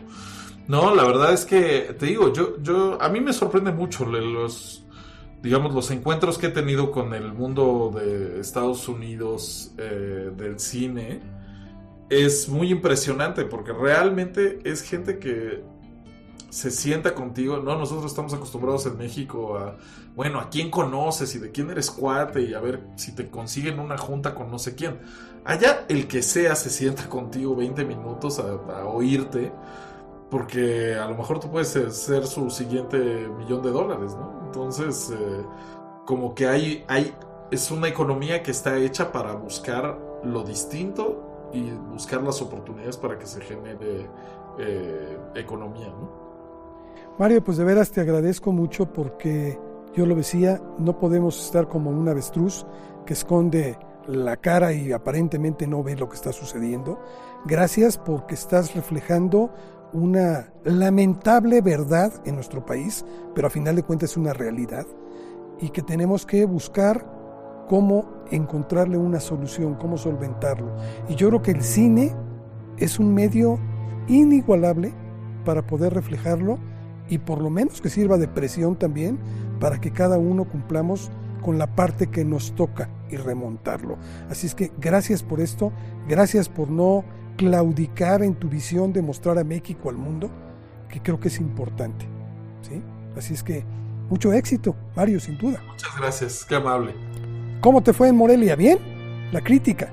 No, 0.68 0.96
la 0.96 1.04
verdad 1.04 1.34
es 1.34 1.46
que 1.46 1.96
te 1.98 2.06
digo, 2.06 2.32
yo, 2.32 2.62
yo, 2.62 3.02
a 3.02 3.10
mí 3.10 3.20
me 3.20 3.34
sorprende 3.34 3.72
mucho 3.72 4.06
los, 4.06 4.86
digamos, 5.42 5.74
los 5.74 5.92
encuentros 5.92 6.38
que 6.38 6.48
he 6.48 6.52
tenido 6.52 6.92
con 6.92 7.14
el 7.14 7.34
mundo 7.34 7.92
de 7.94 8.40
Estados 8.40 8.88
Unidos 8.88 9.74
eh, 9.78 10.32
del 10.36 10.60
cine. 10.60 11.22
Es 12.10 12.48
muy 12.50 12.72
impresionante 12.72 13.46
porque 13.46 13.74
realmente 13.74 14.60
es 14.64 14.82
gente 14.84 15.18
que 15.18 15.64
se 16.50 16.70
sienta 16.70 17.16
contigo. 17.16 17.58
No, 17.58 17.78
nosotros 17.78 18.12
estamos 18.12 18.34
acostumbrados 18.34 18.86
en 18.86 18.98
México 18.98 19.58
a, 19.58 19.78
bueno, 20.16 20.40
a 20.40 20.50
quién 20.50 20.70
conoces 20.70 21.34
y 21.36 21.40
de 21.40 21.52
quién 21.52 21.70
eres 21.70 21.90
cuate 21.90 22.42
y 22.42 22.54
a 22.54 22.60
ver 22.60 22.82
si 22.98 23.16
te 23.16 23.30
consiguen 23.30 23.80
una 23.80 23.98
junta 23.98 24.36
con 24.36 24.52
no 24.52 24.60
sé 24.60 24.76
quién. 24.76 25.00
Allá 25.44 25.86
el 25.90 26.08
que 26.08 26.22
sea 26.22 26.56
se 26.56 26.70
sienta 26.70 27.10
contigo 27.10 27.56
20 27.56 27.84
minutos 27.86 28.40
a 28.40 28.86
oírte 28.86 29.52
porque 30.32 30.96
a 30.96 31.08
lo 31.08 31.16
mejor 31.16 31.42
tú 31.42 31.52
puedes 31.52 31.68
ser 31.68 32.26
su 32.26 32.50
siguiente 32.50 32.98
millón 33.38 33.62
de 33.62 33.70
dólares, 33.70 34.16
¿no? 34.16 34.42
Entonces, 34.46 35.14
eh, 35.14 35.44
como 36.06 36.34
que 36.34 36.48
hay, 36.48 36.86
hay, 36.88 37.14
es 37.52 37.70
una 37.70 37.90
economía 37.90 38.42
que 38.42 38.52
está 38.52 38.78
hecha 38.78 39.12
para 39.12 39.34
buscar 39.34 40.00
lo 40.24 40.44
distinto 40.44 41.50
y 41.54 41.72
buscar 41.72 42.24
las 42.24 42.42
oportunidades 42.42 42.96
para 42.96 43.20
que 43.20 43.26
se 43.26 43.42
genere 43.42 44.10
eh, 44.58 45.18
economía, 45.36 45.88
¿no? 45.88 46.10
Mario, 47.20 47.44
pues 47.44 47.58
de 47.58 47.66
veras 47.66 47.92
te 47.92 48.00
agradezco 48.00 48.54
mucho 48.54 48.92
porque 48.92 49.60
yo 49.94 50.06
lo 50.06 50.16
decía, 50.16 50.62
no 50.78 50.98
podemos 50.98 51.44
estar 51.44 51.68
como 51.68 51.90
un 51.90 52.08
avestruz 52.08 52.66
que 53.06 53.14
esconde 53.14 53.78
la 54.08 54.38
cara 54.38 54.72
y 54.72 54.94
aparentemente 54.94 55.68
no 55.68 55.84
ve 55.84 55.98
lo 55.98 56.08
que 56.08 56.16
está 56.16 56.32
sucediendo. 56.32 57.00
Gracias 57.46 57.98
porque 57.98 58.34
estás 58.36 58.74
reflejando 58.74 59.52
una 59.94 60.52
lamentable 60.64 61.62
verdad 61.62 62.14
en 62.26 62.36
nuestro 62.36 62.66
país, 62.66 63.06
pero 63.36 63.48
a 63.48 63.50
final 63.50 63.76
de 63.76 63.84
cuentas 63.84 64.12
es 64.12 64.18
una 64.18 64.34
realidad 64.34 64.86
y 65.60 65.70
que 65.70 65.82
tenemos 65.82 66.26
que 66.26 66.46
buscar 66.46 67.06
cómo 67.70 68.06
encontrarle 68.32 68.98
una 68.98 69.20
solución, 69.20 69.76
cómo 69.76 69.98
solventarlo. 69.98 70.76
Y 71.08 71.16
yo 71.16 71.30
creo 71.30 71.42
que 71.42 71.52
el 71.52 71.62
cine 71.62 72.16
es 72.78 73.00
un 73.00 73.14
medio 73.14 73.60
inigualable 74.08 74.94
para 75.46 75.66
poder 75.66 75.94
reflejarlo 75.94 76.58
y 77.08 77.18
por 77.20 77.42
lo 77.42 77.50
menos 77.50 77.82
que 77.82 77.90
sirva 77.90 78.18
de 78.18 78.28
presión 78.28 78.76
también 78.76 79.20
para 79.60 79.80
que 79.80 79.92
cada 79.92 80.18
uno 80.18 80.46
cumplamos 80.46 81.12
con 81.42 81.58
la 81.58 81.76
parte 81.76 82.08
que 82.08 82.24
nos 82.24 82.54
toca 82.56 82.90
y 83.10 83.18
remontarlo. 83.18 83.98
Así 84.30 84.48
es 84.48 84.56
que 84.56 84.72
gracias 84.80 85.24
por 85.24 85.40
esto, 85.40 85.72
gracias 86.08 86.50
por 86.50 86.70
no 86.70 87.04
claudicar 87.42 88.22
en 88.22 88.36
tu 88.36 88.48
visión 88.48 88.94
de 88.94 89.02
mostrar 89.02 89.40
a 89.40 89.44
México 89.44 89.90
al 89.90 89.96
mundo, 89.96 90.30
que 90.88 91.02
creo 91.02 91.20
que 91.20 91.30
es 91.30 91.40
importante. 91.40 92.06
¿sí? 92.62 92.80
Así 93.18 93.34
es 93.34 93.42
que 93.42 93.66
mucho 94.12 94.32
éxito, 94.32 94.76
Mario, 94.96 95.20
sin 95.20 95.40
duda. 95.40 95.60
Muchas 95.68 95.98
gracias, 95.98 96.46
qué 96.46 96.54
amable. 96.54 96.94
¿Cómo 97.60 97.82
te 97.82 97.94
fue 97.94 98.10
en 98.10 98.16
Morelia? 98.16 98.56
¿Bien? 98.56 98.78
La 99.32 99.42
crítica. 99.42 99.92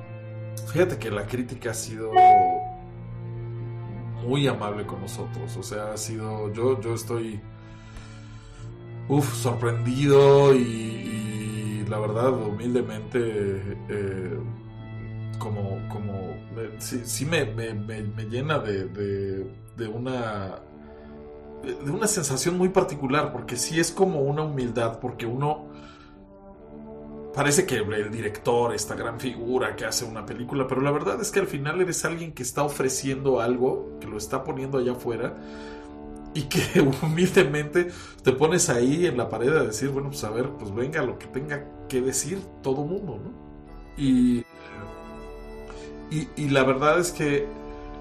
Fíjate 0.70 0.98
que 0.98 1.10
la 1.10 1.26
crítica 1.26 1.70
ha 1.70 1.74
sido 1.74 2.12
muy 4.26 4.46
amable 4.46 4.84
con 4.84 5.00
nosotros. 5.00 5.56
O 5.56 5.62
sea, 5.62 5.92
ha 5.94 5.96
sido. 5.96 6.52
Yo, 6.52 6.78
yo 6.82 6.92
estoy. 6.92 7.40
Uf, 9.08 9.34
sorprendido 9.36 10.54
y, 10.54 11.86
la 11.88 11.98
verdad, 11.98 12.30
humildemente. 12.30 13.18
Eh, 13.88 14.38
como, 15.38 15.78
como 15.88 16.27
sí, 16.78 17.24
me, 17.24 17.44
llena 18.28 18.58
de, 18.58 19.46
una 19.92 20.60
de 21.62 21.90
una 21.90 22.06
sensación 22.06 22.56
muy 22.56 22.68
particular, 22.68 23.32
porque 23.32 23.56
sí 23.56 23.80
es 23.80 23.90
como 23.90 24.20
una 24.20 24.42
humildad, 24.42 25.00
porque 25.00 25.26
uno 25.26 25.66
parece 27.34 27.66
que 27.66 27.76
el 27.76 28.10
director, 28.10 28.74
esta 28.74 28.94
gran 28.94 29.20
figura 29.20 29.76
que 29.76 29.84
hace 29.84 30.04
una 30.04 30.24
película, 30.24 30.66
pero 30.66 30.80
la 30.80 30.90
verdad 30.90 31.20
es 31.20 31.30
que 31.30 31.40
al 31.40 31.46
final 31.46 31.80
eres 31.80 32.04
alguien 32.04 32.32
que 32.32 32.42
está 32.42 32.62
ofreciendo 32.62 33.40
algo, 33.40 33.98
que 34.00 34.06
lo 34.06 34.16
está 34.16 34.44
poniendo 34.44 34.78
allá 34.78 34.92
afuera, 34.92 35.34
y 36.34 36.42
que 36.42 36.80
humildemente 37.02 37.88
te 38.22 38.32
pones 38.32 38.68
ahí 38.68 39.06
en 39.06 39.16
la 39.16 39.28
pared 39.28 39.56
a 39.56 39.64
decir, 39.64 39.90
bueno, 39.90 40.08
pues 40.08 40.22
a 40.24 40.30
ver, 40.30 40.50
pues 40.50 40.74
venga 40.74 41.02
lo 41.02 41.18
que 41.18 41.26
tenga 41.26 41.64
que 41.88 42.00
decir 42.00 42.40
todo 42.62 42.84
mundo, 42.84 43.20
¿no? 43.22 43.48
Y 43.96 44.44
y, 46.10 46.48
la 46.48 46.62
verdad 46.64 46.98
es 46.98 47.12
que 47.12 47.46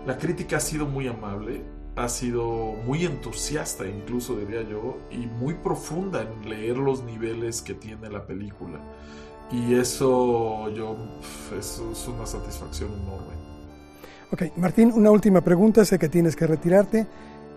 la 0.06 0.18
crítica 0.18 0.58
ha 0.58 0.62
sido 0.62 0.86
muy 0.86 1.08
amable, 1.08 1.64
ha 1.96 2.08
sido 2.10 2.74
muy 2.86 3.06
entusiasta 3.06 3.88
incluso 3.88 4.38
diría 4.38 4.62
yo, 4.62 4.98
y 5.12 5.18
muy 5.18 5.56
profunda 5.56 6.22
en 6.22 6.50
leer 6.50 6.78
los 6.78 7.04
niveles 7.04 7.62
que 7.62 7.74
tiene 7.74 8.10
la 8.10 8.26
película. 8.26 8.80
Y 9.52 9.76
eso 9.76 10.70
yo, 10.70 10.96
eso 11.58 11.92
es 11.92 12.08
una 12.08 12.26
satisfacción 12.26 12.92
enorme. 12.94 13.36
Ok, 14.32 14.58
Martín, 14.58 14.92
una 14.94 15.10
última 15.10 15.42
pregunta, 15.42 15.86
sé 15.86 15.98
que 15.98 16.10
tienes 16.10 16.36
que 16.36 16.46
retirarte. 16.48 17.08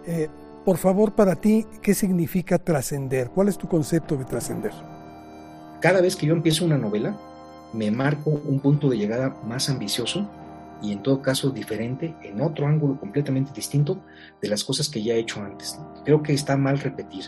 Eh, 0.06 0.28
por 0.64 0.76
favor, 0.76 1.12
para 1.12 1.36
ti, 1.36 1.66
¿qué 1.82 1.94
significa 1.94 2.58
trascender? 2.58 3.30
¿Cuál 3.30 3.48
es 3.48 3.58
tu 3.58 3.66
concepto 3.66 4.16
de 4.16 4.24
trascender? 4.24 4.72
Cada 5.80 6.00
vez 6.00 6.14
que 6.14 6.26
yo 6.26 6.34
empiezo 6.34 6.64
una 6.64 6.78
novela, 6.78 7.18
me 7.72 7.90
marco 7.90 8.30
un 8.30 8.60
punto 8.60 8.88
de 8.88 8.98
llegada 8.98 9.36
más 9.44 9.68
ambicioso 9.68 10.28
y 10.82 10.92
en 10.92 11.02
todo 11.02 11.22
caso 11.22 11.50
diferente, 11.50 12.14
en 12.22 12.40
otro 12.40 12.66
ángulo 12.66 12.98
completamente 12.98 13.52
distinto 13.52 14.00
de 14.40 14.48
las 14.48 14.64
cosas 14.64 14.88
que 14.88 15.02
ya 15.02 15.14
he 15.14 15.18
hecho 15.18 15.42
antes. 15.42 15.78
Creo 16.04 16.22
que 16.22 16.32
está 16.32 16.56
mal 16.56 16.78
repetir, 16.78 17.26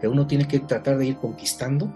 que 0.00 0.08
uno 0.08 0.26
tiene 0.26 0.48
que 0.48 0.58
tratar 0.60 0.98
de 0.98 1.06
ir 1.06 1.16
conquistando 1.16 1.92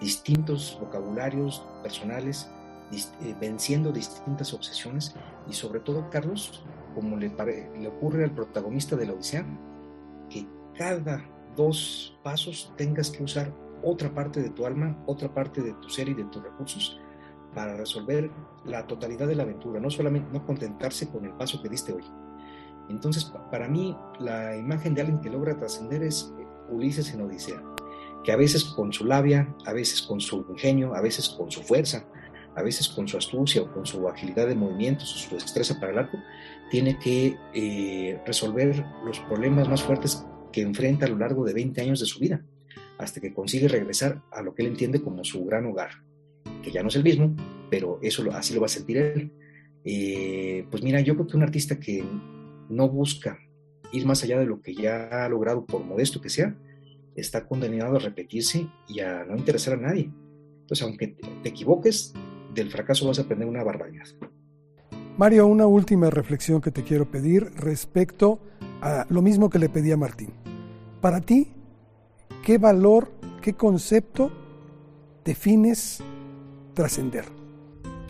distintos 0.00 0.78
vocabularios 0.80 1.64
personales, 1.82 2.48
eh, 2.92 3.34
venciendo 3.40 3.90
distintas 3.90 4.54
obsesiones 4.54 5.14
y 5.48 5.52
sobre 5.54 5.80
todo, 5.80 6.08
Carlos, 6.10 6.64
como 6.94 7.16
le, 7.16 7.32
le 7.78 7.88
ocurre 7.88 8.24
al 8.24 8.30
protagonista 8.30 8.94
de 8.94 9.06
la 9.06 9.14
Odisea, 9.14 9.44
que 10.30 10.46
cada 10.78 11.24
dos 11.56 12.16
pasos 12.22 12.72
tengas 12.76 13.10
que 13.10 13.24
usar 13.24 13.52
otra 13.82 14.14
parte 14.14 14.40
de 14.40 14.50
tu 14.50 14.64
alma, 14.64 14.96
otra 15.06 15.32
parte 15.34 15.62
de 15.62 15.74
tu 15.74 15.90
ser 15.90 16.08
y 16.08 16.14
de 16.14 16.24
tus 16.24 16.42
recursos 16.42 17.00
para 17.54 17.76
resolver 17.76 18.30
la 18.64 18.86
totalidad 18.86 19.26
de 19.26 19.36
la 19.36 19.44
aventura, 19.44 19.80
no 19.80 19.90
solamente 19.90 20.32
no 20.32 20.44
contentarse 20.44 21.08
con 21.08 21.24
el 21.24 21.32
paso 21.32 21.62
que 21.62 21.68
diste 21.68 21.92
hoy. 21.92 22.04
Entonces, 22.88 23.32
para 23.50 23.68
mí, 23.68 23.96
la 24.20 24.56
imagen 24.56 24.94
de 24.94 25.02
alguien 25.02 25.20
que 25.20 25.30
logra 25.30 25.56
trascender 25.56 26.02
es 26.02 26.32
Ulises 26.68 27.12
en 27.14 27.22
Odisea, 27.22 27.62
que 28.22 28.32
a 28.32 28.36
veces 28.36 28.64
con 28.64 28.92
su 28.92 29.04
labia, 29.04 29.54
a 29.66 29.72
veces 29.72 30.02
con 30.02 30.20
su 30.20 30.44
ingenio, 30.50 30.94
a 30.94 31.00
veces 31.00 31.28
con 31.28 31.50
su 31.50 31.62
fuerza, 31.62 32.06
a 32.56 32.62
veces 32.62 32.88
con 32.88 33.08
su 33.08 33.16
astucia 33.16 33.62
o 33.62 33.72
con 33.72 33.86
su 33.86 34.06
agilidad 34.08 34.46
de 34.46 34.54
movimientos 34.54 35.14
o 35.14 35.18
su 35.18 35.34
destreza 35.34 35.78
para 35.80 35.92
el 35.92 35.98
arco, 35.98 36.18
tiene 36.70 36.98
que 36.98 37.36
eh, 37.52 38.20
resolver 38.26 38.84
los 39.04 39.18
problemas 39.20 39.68
más 39.68 39.82
fuertes 39.82 40.24
que 40.52 40.62
enfrenta 40.62 41.06
a 41.06 41.08
lo 41.08 41.18
largo 41.18 41.44
de 41.44 41.52
20 41.52 41.80
años 41.80 42.00
de 42.00 42.06
su 42.06 42.20
vida, 42.20 42.42
hasta 42.98 43.20
que 43.20 43.34
consigue 43.34 43.68
regresar 43.68 44.22
a 44.30 44.42
lo 44.42 44.54
que 44.54 44.62
él 44.62 44.68
entiende 44.68 45.02
como 45.02 45.24
su 45.24 45.44
gran 45.44 45.66
hogar, 45.66 45.90
que 46.64 46.72
ya 46.72 46.82
no 46.82 46.88
es 46.88 46.96
el 46.96 47.04
mismo, 47.04 47.36
pero 47.70 47.98
eso 48.02 48.24
así 48.32 48.54
lo 48.54 48.60
va 48.60 48.66
a 48.66 48.70
sentir 48.70 48.96
él. 48.96 49.32
Eh, 49.84 50.66
pues 50.70 50.82
mira, 50.82 51.00
yo 51.00 51.14
creo 51.14 51.26
que 51.26 51.36
un 51.36 51.42
artista 51.42 51.78
que 51.78 52.02
no 52.70 52.88
busca 52.88 53.38
ir 53.92 54.06
más 54.06 54.24
allá 54.24 54.38
de 54.38 54.46
lo 54.46 54.60
que 54.60 54.74
ya 54.74 55.24
ha 55.24 55.28
logrado, 55.28 55.66
por 55.66 55.84
modesto 55.84 56.20
que 56.20 56.30
sea, 56.30 56.56
está 57.14 57.46
condenado 57.46 57.96
a 57.96 58.00
repetirse 58.00 58.66
y 58.88 59.00
a 59.00 59.24
no 59.24 59.36
interesar 59.36 59.74
a 59.74 59.82
nadie. 59.82 60.10
Entonces, 60.62 60.82
aunque 60.82 61.08
te 61.42 61.48
equivoques, 61.48 62.14
del 62.54 62.70
fracaso 62.70 63.06
vas 63.06 63.18
a 63.18 63.22
aprender 63.22 63.46
una 63.46 63.62
barbaridad. 63.62 64.06
Mario, 65.16 65.46
una 65.46 65.66
última 65.66 66.10
reflexión 66.10 66.60
que 66.60 66.70
te 66.70 66.82
quiero 66.82 67.08
pedir 67.08 67.44
respecto 67.56 68.40
a 68.80 69.06
lo 69.10 69.22
mismo 69.22 69.50
que 69.50 69.58
le 69.58 69.68
pedí 69.68 69.92
a 69.92 69.96
Martín. 69.96 70.30
Para 71.00 71.20
ti, 71.20 71.52
¿qué 72.42 72.58
valor, 72.58 73.12
qué 73.40 73.52
concepto 73.52 74.32
defines 75.24 76.02
trascender? 76.74 77.24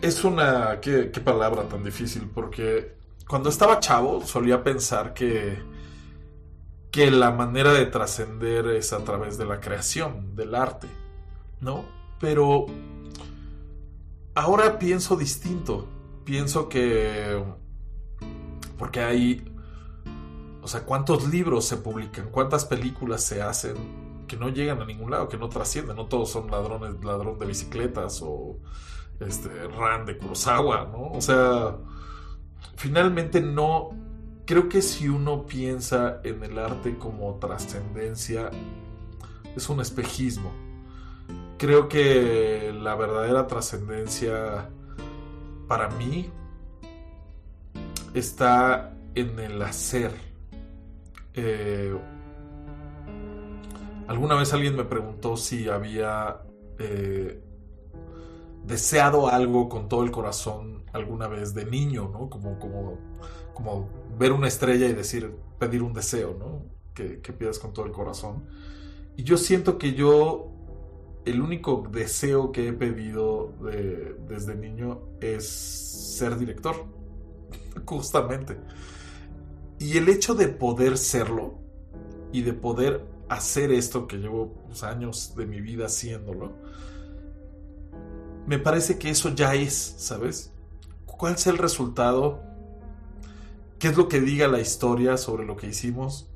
Es 0.01 0.23
una, 0.23 0.79
qué, 0.81 1.05
palabra 1.23 1.63
tan 1.67 1.83
difícil, 1.83 2.29
porque 2.33 2.95
cuando 3.27 3.49
estaba 3.49 3.79
chavo 3.79 4.25
solía 4.25 4.63
pensar 4.63 5.13
que, 5.13 5.57
que 6.91 7.09
la 7.11 7.31
manera 7.31 7.73
de 7.73 7.85
trascender 7.85 8.67
es 8.67 8.93
a 8.93 9.03
través 9.03 9.37
de 9.37 9.45
la 9.45 9.59
creación, 9.59 10.35
del 10.35 10.53
arte, 10.55 10.87
¿no? 11.61 11.85
Pero 12.19 12.65
ahora 14.35 14.77
pienso 14.77 15.15
distinto. 15.15 15.87
Pienso 16.23 16.69
que... 16.69 17.43
Porque 18.77 18.99
hay... 19.01 19.45
O 20.61 20.67
sea, 20.67 20.81
¿cuántos 20.81 21.27
libros 21.29 21.65
se 21.65 21.77
publican? 21.77 22.29
¿Cuántas 22.31 22.65
películas 22.65 23.23
se 23.23 23.41
hacen 23.41 24.04
que 24.27 24.37
no 24.37 24.49
llegan 24.49 24.81
a 24.81 24.85
ningún 24.85 25.11
lado, 25.11 25.27
que 25.29 25.37
no 25.37 25.49
trascienden? 25.49 25.95
No 25.95 26.05
todos 26.07 26.29
son 26.29 26.49
ladrones, 26.51 27.03
ladrón 27.03 27.39
de 27.39 27.45
bicicletas 27.45 28.21
o 28.23 28.57
este, 29.19 29.49
Ran 29.67 30.05
de 30.05 30.17
Kurosawa, 30.17 30.89
¿no? 30.91 31.11
O 31.11 31.21
sea, 31.21 31.77
finalmente 32.75 33.41
no... 33.41 33.91
Creo 34.45 34.69
que 34.69 34.83
si 34.83 35.09
uno 35.09 35.45
piensa 35.45 36.21
en 36.23 36.43
el 36.43 36.59
arte 36.59 36.97
como 36.97 37.35
trascendencia, 37.39 38.51
es 39.55 39.69
un 39.69 39.81
espejismo 39.81 40.51
creo 41.57 41.87
que 41.87 42.73
la 42.79 42.95
verdadera 42.95 43.47
trascendencia 43.47 44.69
para 45.67 45.89
mí 45.89 46.29
está 48.13 48.93
en 49.15 49.39
el 49.39 49.61
hacer. 49.61 50.11
Eh, 51.33 51.97
alguna 54.07 54.35
vez 54.35 54.53
alguien 54.53 54.75
me 54.75 54.85
preguntó 54.85 55.37
si 55.37 55.67
había 55.69 56.41
eh, 56.79 57.41
deseado 58.65 59.27
algo 59.27 59.69
con 59.69 59.87
todo 59.87 60.03
el 60.03 60.11
corazón 60.11 60.83
alguna 60.93 61.27
vez 61.27 61.53
de 61.53 61.65
niño, 61.65 62.09
¿no? 62.11 62.29
Como, 62.29 62.57
como, 62.59 62.97
como 63.53 63.89
ver 64.17 64.31
una 64.31 64.47
estrella 64.47 64.87
y 64.87 64.93
decir, 64.93 65.35
pedir 65.59 65.83
un 65.83 65.93
deseo, 65.93 66.35
¿no? 66.37 66.63
Que, 66.93 67.19
que 67.19 67.33
pidas 67.33 67.59
con 67.59 67.73
todo 67.73 67.85
el 67.85 67.91
corazón. 67.91 68.45
Y 69.17 69.23
yo 69.23 69.37
siento 69.37 69.77
que 69.77 69.93
yo 69.93 70.51
el 71.25 71.41
único 71.41 71.83
deseo 71.91 72.51
que 72.51 72.67
he 72.67 72.73
pedido 72.73 73.53
desde 74.27 74.55
niño 74.55 75.01
es 75.19 75.47
ser 75.47 76.37
director, 76.37 76.85
justamente. 77.85 78.57
Y 79.79 79.97
el 79.97 80.07
hecho 80.07 80.35
de 80.35 80.47
poder 80.47 80.97
serlo 80.97 81.59
y 82.31 82.43
de 82.43 82.53
poder 82.53 83.05
hacer 83.29 83.71
esto 83.71 84.07
que 84.07 84.17
llevo 84.17 84.53
pues, 84.65 84.83
años 84.83 85.35
de 85.35 85.45
mi 85.45 85.61
vida 85.61 85.87
haciéndolo, 85.87 86.53
me 88.47 88.59
parece 88.59 88.99
que 88.99 89.09
eso 89.09 89.29
ya 89.29 89.55
es, 89.55 89.95
¿sabes? 89.97 90.51
¿Cuál 91.05 91.35
es 91.35 91.47
el 91.47 91.57
resultado? 91.57 92.41
¿Qué 93.79 93.87
es 93.87 93.97
lo 93.97 94.07
que 94.07 94.21
diga 94.21 94.47
la 94.47 94.59
historia 94.59 95.17
sobre 95.17 95.45
lo 95.45 95.55
que 95.55 95.67
hicimos? 95.67 96.29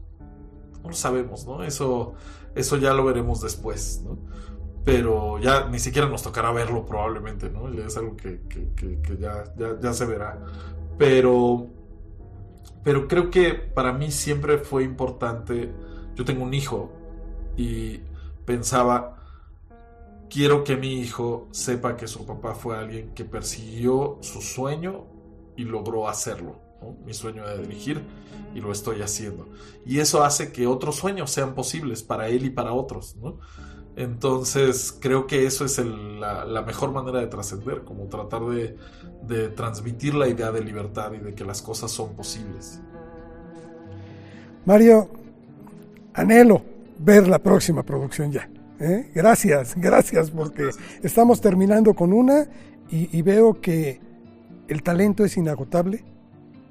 No 0.83 0.89
lo 0.89 0.95
sabemos, 0.95 1.45
¿no? 1.45 1.63
Eso, 1.63 2.15
eso 2.55 2.77
ya 2.77 2.93
lo 2.93 3.05
veremos 3.05 3.41
después, 3.41 4.01
¿no? 4.03 4.17
pero 4.89 5.39
ya 5.39 5.67
ni 5.69 5.77
siquiera 5.79 6.07
nos 6.07 6.23
tocará 6.23 6.51
verlo 6.51 6.85
probablemente, 6.85 7.49
¿no? 7.49 7.71
Ya 7.71 7.85
es 7.85 7.97
algo 7.97 8.15
que, 8.15 8.39
ya, 9.19 9.43
ya, 9.79 9.93
se 9.93 10.05
verá. 10.05 10.39
Pero, 10.97 11.67
pero 12.83 13.07
creo 13.07 13.29
que 13.29 13.53
para 13.53 13.93
mí 13.93 14.09
siempre 14.11 14.57
fue 14.57 14.83
importante, 14.83 15.71
yo 16.19 16.25
tengo 16.25 16.43
un 16.43 16.53
hijo 16.53 16.91
y 17.55 18.01
pensaba, 18.43 19.15
quiero 20.29 20.65
que 20.65 20.75
mi 20.75 20.99
hijo 20.99 21.47
sepa 21.51 21.95
que 21.95 22.09
su 22.09 22.25
papá 22.25 22.55
fue 22.55 22.75
alguien 22.75 23.13
que 23.15 23.23
persiguió 23.23 24.17
su 24.19 24.41
sueño 24.41 25.05
y 25.55 25.63
logró 25.63 26.09
hacerlo. 26.09 26.59
mi 27.05 27.13
sueño 27.13 27.47
de 27.47 27.59
dirigir 27.59 28.01
y 28.53 28.59
lo 28.59 28.73
estoy 28.73 29.01
haciendo. 29.01 29.47
Y 29.85 29.99
eso 29.99 30.21
hace 30.21 30.51
que 30.51 30.67
otros 30.67 30.97
sueños 30.97 31.31
sean 31.31 31.55
posibles 31.55 32.03
para 32.03 32.27
él 32.27 32.43
y 32.45 32.49
para 32.49 32.73
otros. 32.73 33.15
Entonces 33.95 34.97
creo 34.99 35.25
que 35.25 35.45
eso 35.45 35.63
es 35.63 35.77
la, 35.77 36.63
mejor 36.67 36.91
manera 36.91 37.19
de 37.19 37.27
trascender, 37.27 37.85
como 37.85 38.07
tratar 38.07 38.41
de, 38.43 39.47
transmitir 39.55 40.15
la 40.15 40.27
idea 40.27 40.51
de 40.51 40.61
libertad 40.65 41.13
y 41.13 41.19
de 41.19 41.33
que 41.33 41.45
las 41.45 41.61
cosas 41.61 41.91
son 41.91 42.13
posibles. 42.13 42.81
Mario, 44.65 45.09
anhelo 46.19 46.61
ver 46.99 47.27
la 47.27 47.39
próxima 47.39 47.83
producción 47.83 48.31
ya. 48.31 48.49
¿eh? 48.79 49.09
Gracias, 49.13 49.75
gracias, 49.77 50.31
porque 50.31 50.69
estamos 51.03 51.41
terminando 51.41 51.93
con 51.93 52.13
una 52.13 52.47
y 52.91 53.21
veo 53.21 53.61
que 53.61 54.01
el 54.67 54.81
talento 54.81 55.23
es 55.23 55.37
inagotable 55.37 56.03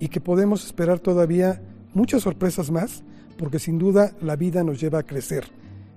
y 0.00 0.08
que 0.08 0.20
podemos 0.20 0.64
esperar 0.66 0.98
todavía 0.98 1.60
muchas 1.94 2.22
sorpresas 2.22 2.70
más, 2.70 3.02
porque 3.36 3.58
sin 3.58 3.78
duda 3.78 4.12
la 4.20 4.36
vida 4.36 4.64
nos 4.64 4.80
lleva 4.80 5.00
a 5.00 5.02
crecer 5.04 5.44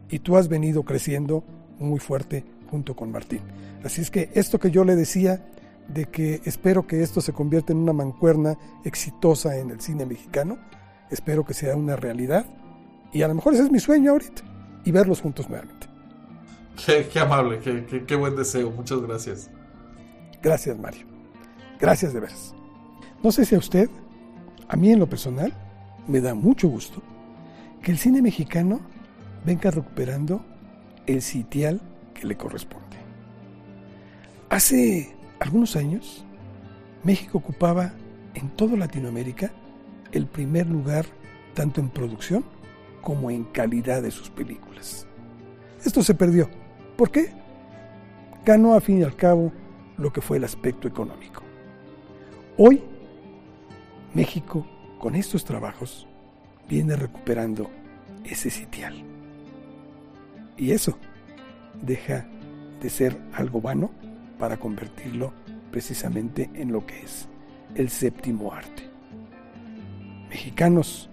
y 0.10 0.20
tú 0.20 0.38
has 0.38 0.47
venido 0.47 0.84
creciendo 0.84 1.43
muy 1.80 1.99
fuerte 1.99 2.43
junto 2.70 2.95
con 2.95 3.12
Martín. 3.12 3.41
Así 3.84 4.02
es 4.02 4.12
que 4.12 4.30
esto 4.34 4.60
que 4.60 4.72
yo 4.72 4.84
le 4.84 4.95
decía 4.95 5.43
de 5.88 6.06
que 6.06 6.41
espero 6.45 6.86
que 6.86 7.02
esto 7.02 7.22
se 7.22 7.34
convierta 7.34 7.74
en 7.74 7.80
una 7.80 7.93
mancuerna 7.93 8.58
exitosa 8.86 9.58
en 9.58 9.72
el 9.72 9.82
cine 9.82 10.06
mexicano, 10.06 10.60
espero 11.10 11.45
que 11.45 11.54
sea 11.54 11.76
una 11.76 11.95
realidad 11.95 12.45
y 13.14 13.22
a 13.22 13.28
lo 13.28 13.36
mejor 13.36 13.53
ese 13.53 13.64
es 13.64 13.72
mi 13.72 13.80
sueño 13.80 14.12
ahorita 14.12 14.41
y 14.84 14.91
verlos 14.91 15.22
juntos 15.22 15.49
nuevamente. 15.49 15.88
Qué, 16.86 17.20
amable, 17.20 17.59
qué, 17.59 18.05
qué, 18.07 18.16
buen 18.16 18.36
deseo, 18.36 18.72
muchas 18.72 19.01
gracias. 19.01 19.49
Gracias 20.41 20.78
Mario, 20.80 21.05
gracias 21.80 22.14
de 22.14 22.20
veras. 22.20 22.55
No 23.22 23.32
sé 23.32 23.45
si 23.45 23.53
a 23.55 23.59
usted, 23.59 23.89
a 24.68 24.76
mí 24.76 24.91
en 24.91 24.99
lo 24.99 25.07
personal, 25.07 25.53
me 26.07 26.22
da 26.22 26.34
mucho 26.34 26.68
gusto 26.68 27.01
que 27.84 27.91
el 27.91 27.97
cine 27.97 28.22
mexicano 28.22 28.82
venga 29.45 29.70
recuperando 29.70 30.43
el 31.05 31.22
sitial 31.22 31.82
que 32.14 32.26
le 32.26 32.38
corresponde. 32.38 32.97
Hace 34.49 35.16
algunos 35.39 35.76
años, 35.76 36.26
México 37.03 37.38
ocupaba 37.38 37.93
en 38.34 38.49
toda 38.49 38.78
Latinoamérica 38.78 39.51
el 40.12 40.26
primer 40.28 40.68
lugar 40.68 41.05
tanto 41.53 41.80
en 41.80 41.89
producción 41.89 42.43
como 43.02 43.32
en 43.32 43.43
calidad 43.45 44.02
de 44.02 44.12
sus 44.12 44.30
películas. 44.30 45.08
Esto 45.84 46.04
se 46.04 46.14
perdió. 46.14 46.49
¿Por 46.95 47.10
qué? 47.12 47.34
Ganó 48.45 48.76
a 48.76 48.82
fin 48.82 48.99
y 48.99 49.04
al 49.04 49.16
cabo 49.16 49.52
lo 49.97 50.14
que 50.14 50.22
fue 50.22 50.38
el 50.38 50.43
aspecto 50.43 50.88
económico. 50.88 51.43
Hoy, 52.58 52.82
México, 54.14 54.66
con 54.99 55.16
estos 55.16 55.43
trabajos, 55.43 56.08
viene 56.68 56.95
recuperando 56.95 57.70
ese 58.24 58.49
sitial. 58.49 59.04
Y 60.58 60.72
eso 60.72 60.97
deja 61.82 62.28
de 62.80 62.89
ser 62.89 63.18
algo 63.34 63.62
vano 63.62 63.91
para 64.38 64.58
convertirlo 64.58 65.34
precisamente 65.72 66.49
en 66.54 66.72
lo 66.72 66.86
que 66.86 67.02
es 67.02 67.28
el 67.76 67.89
séptimo 67.89 68.54
arte. 68.54 68.89
Mexicanos 70.30 71.10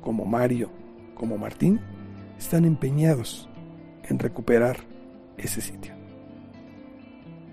como 0.00 0.24
Mario, 0.24 0.70
como 1.22 1.38
Martín, 1.38 1.78
están 2.36 2.64
empeñados 2.64 3.48
en 4.02 4.18
recuperar 4.18 4.78
ese 5.36 5.60
sitio. 5.60 5.94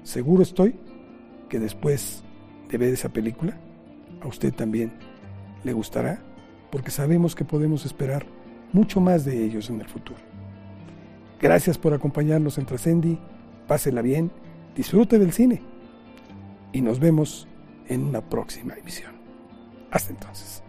Seguro 0.02 0.42
estoy 0.42 0.76
que 1.50 1.60
después 1.60 2.24
de 2.68 2.80
ver 2.80 2.92
esa 2.92 3.10
película, 3.10 3.60
a 4.24 4.28
usted 4.28 4.52
también 4.56 4.92
le 5.64 5.74
gustará, 5.74 6.20
porque 6.72 6.90
sabemos 6.90 7.36
que 7.36 7.46
podemos 7.46 7.86
esperar 7.86 8.26
mucho 8.74 9.02
más 9.02 9.24
de 9.24 9.46
ellos 9.46 9.70
en 9.70 9.82
el 9.82 9.88
futuro. 9.88 10.20
Gracias 11.40 11.78
por 11.78 11.94
acompañarnos 11.94 12.58
en 12.58 12.66
Trascendi, 12.66 13.20
pásela 13.68 14.02
bien, 14.02 14.32
disfrute 14.76 15.20
del 15.20 15.32
cine 15.32 15.62
y 16.74 16.82
nos 16.82 17.00
vemos 17.00 17.48
en 17.88 18.04
una 18.04 18.22
próxima 18.22 18.74
emisión. 18.74 19.12
Hasta 19.92 20.10
entonces. 20.10 20.64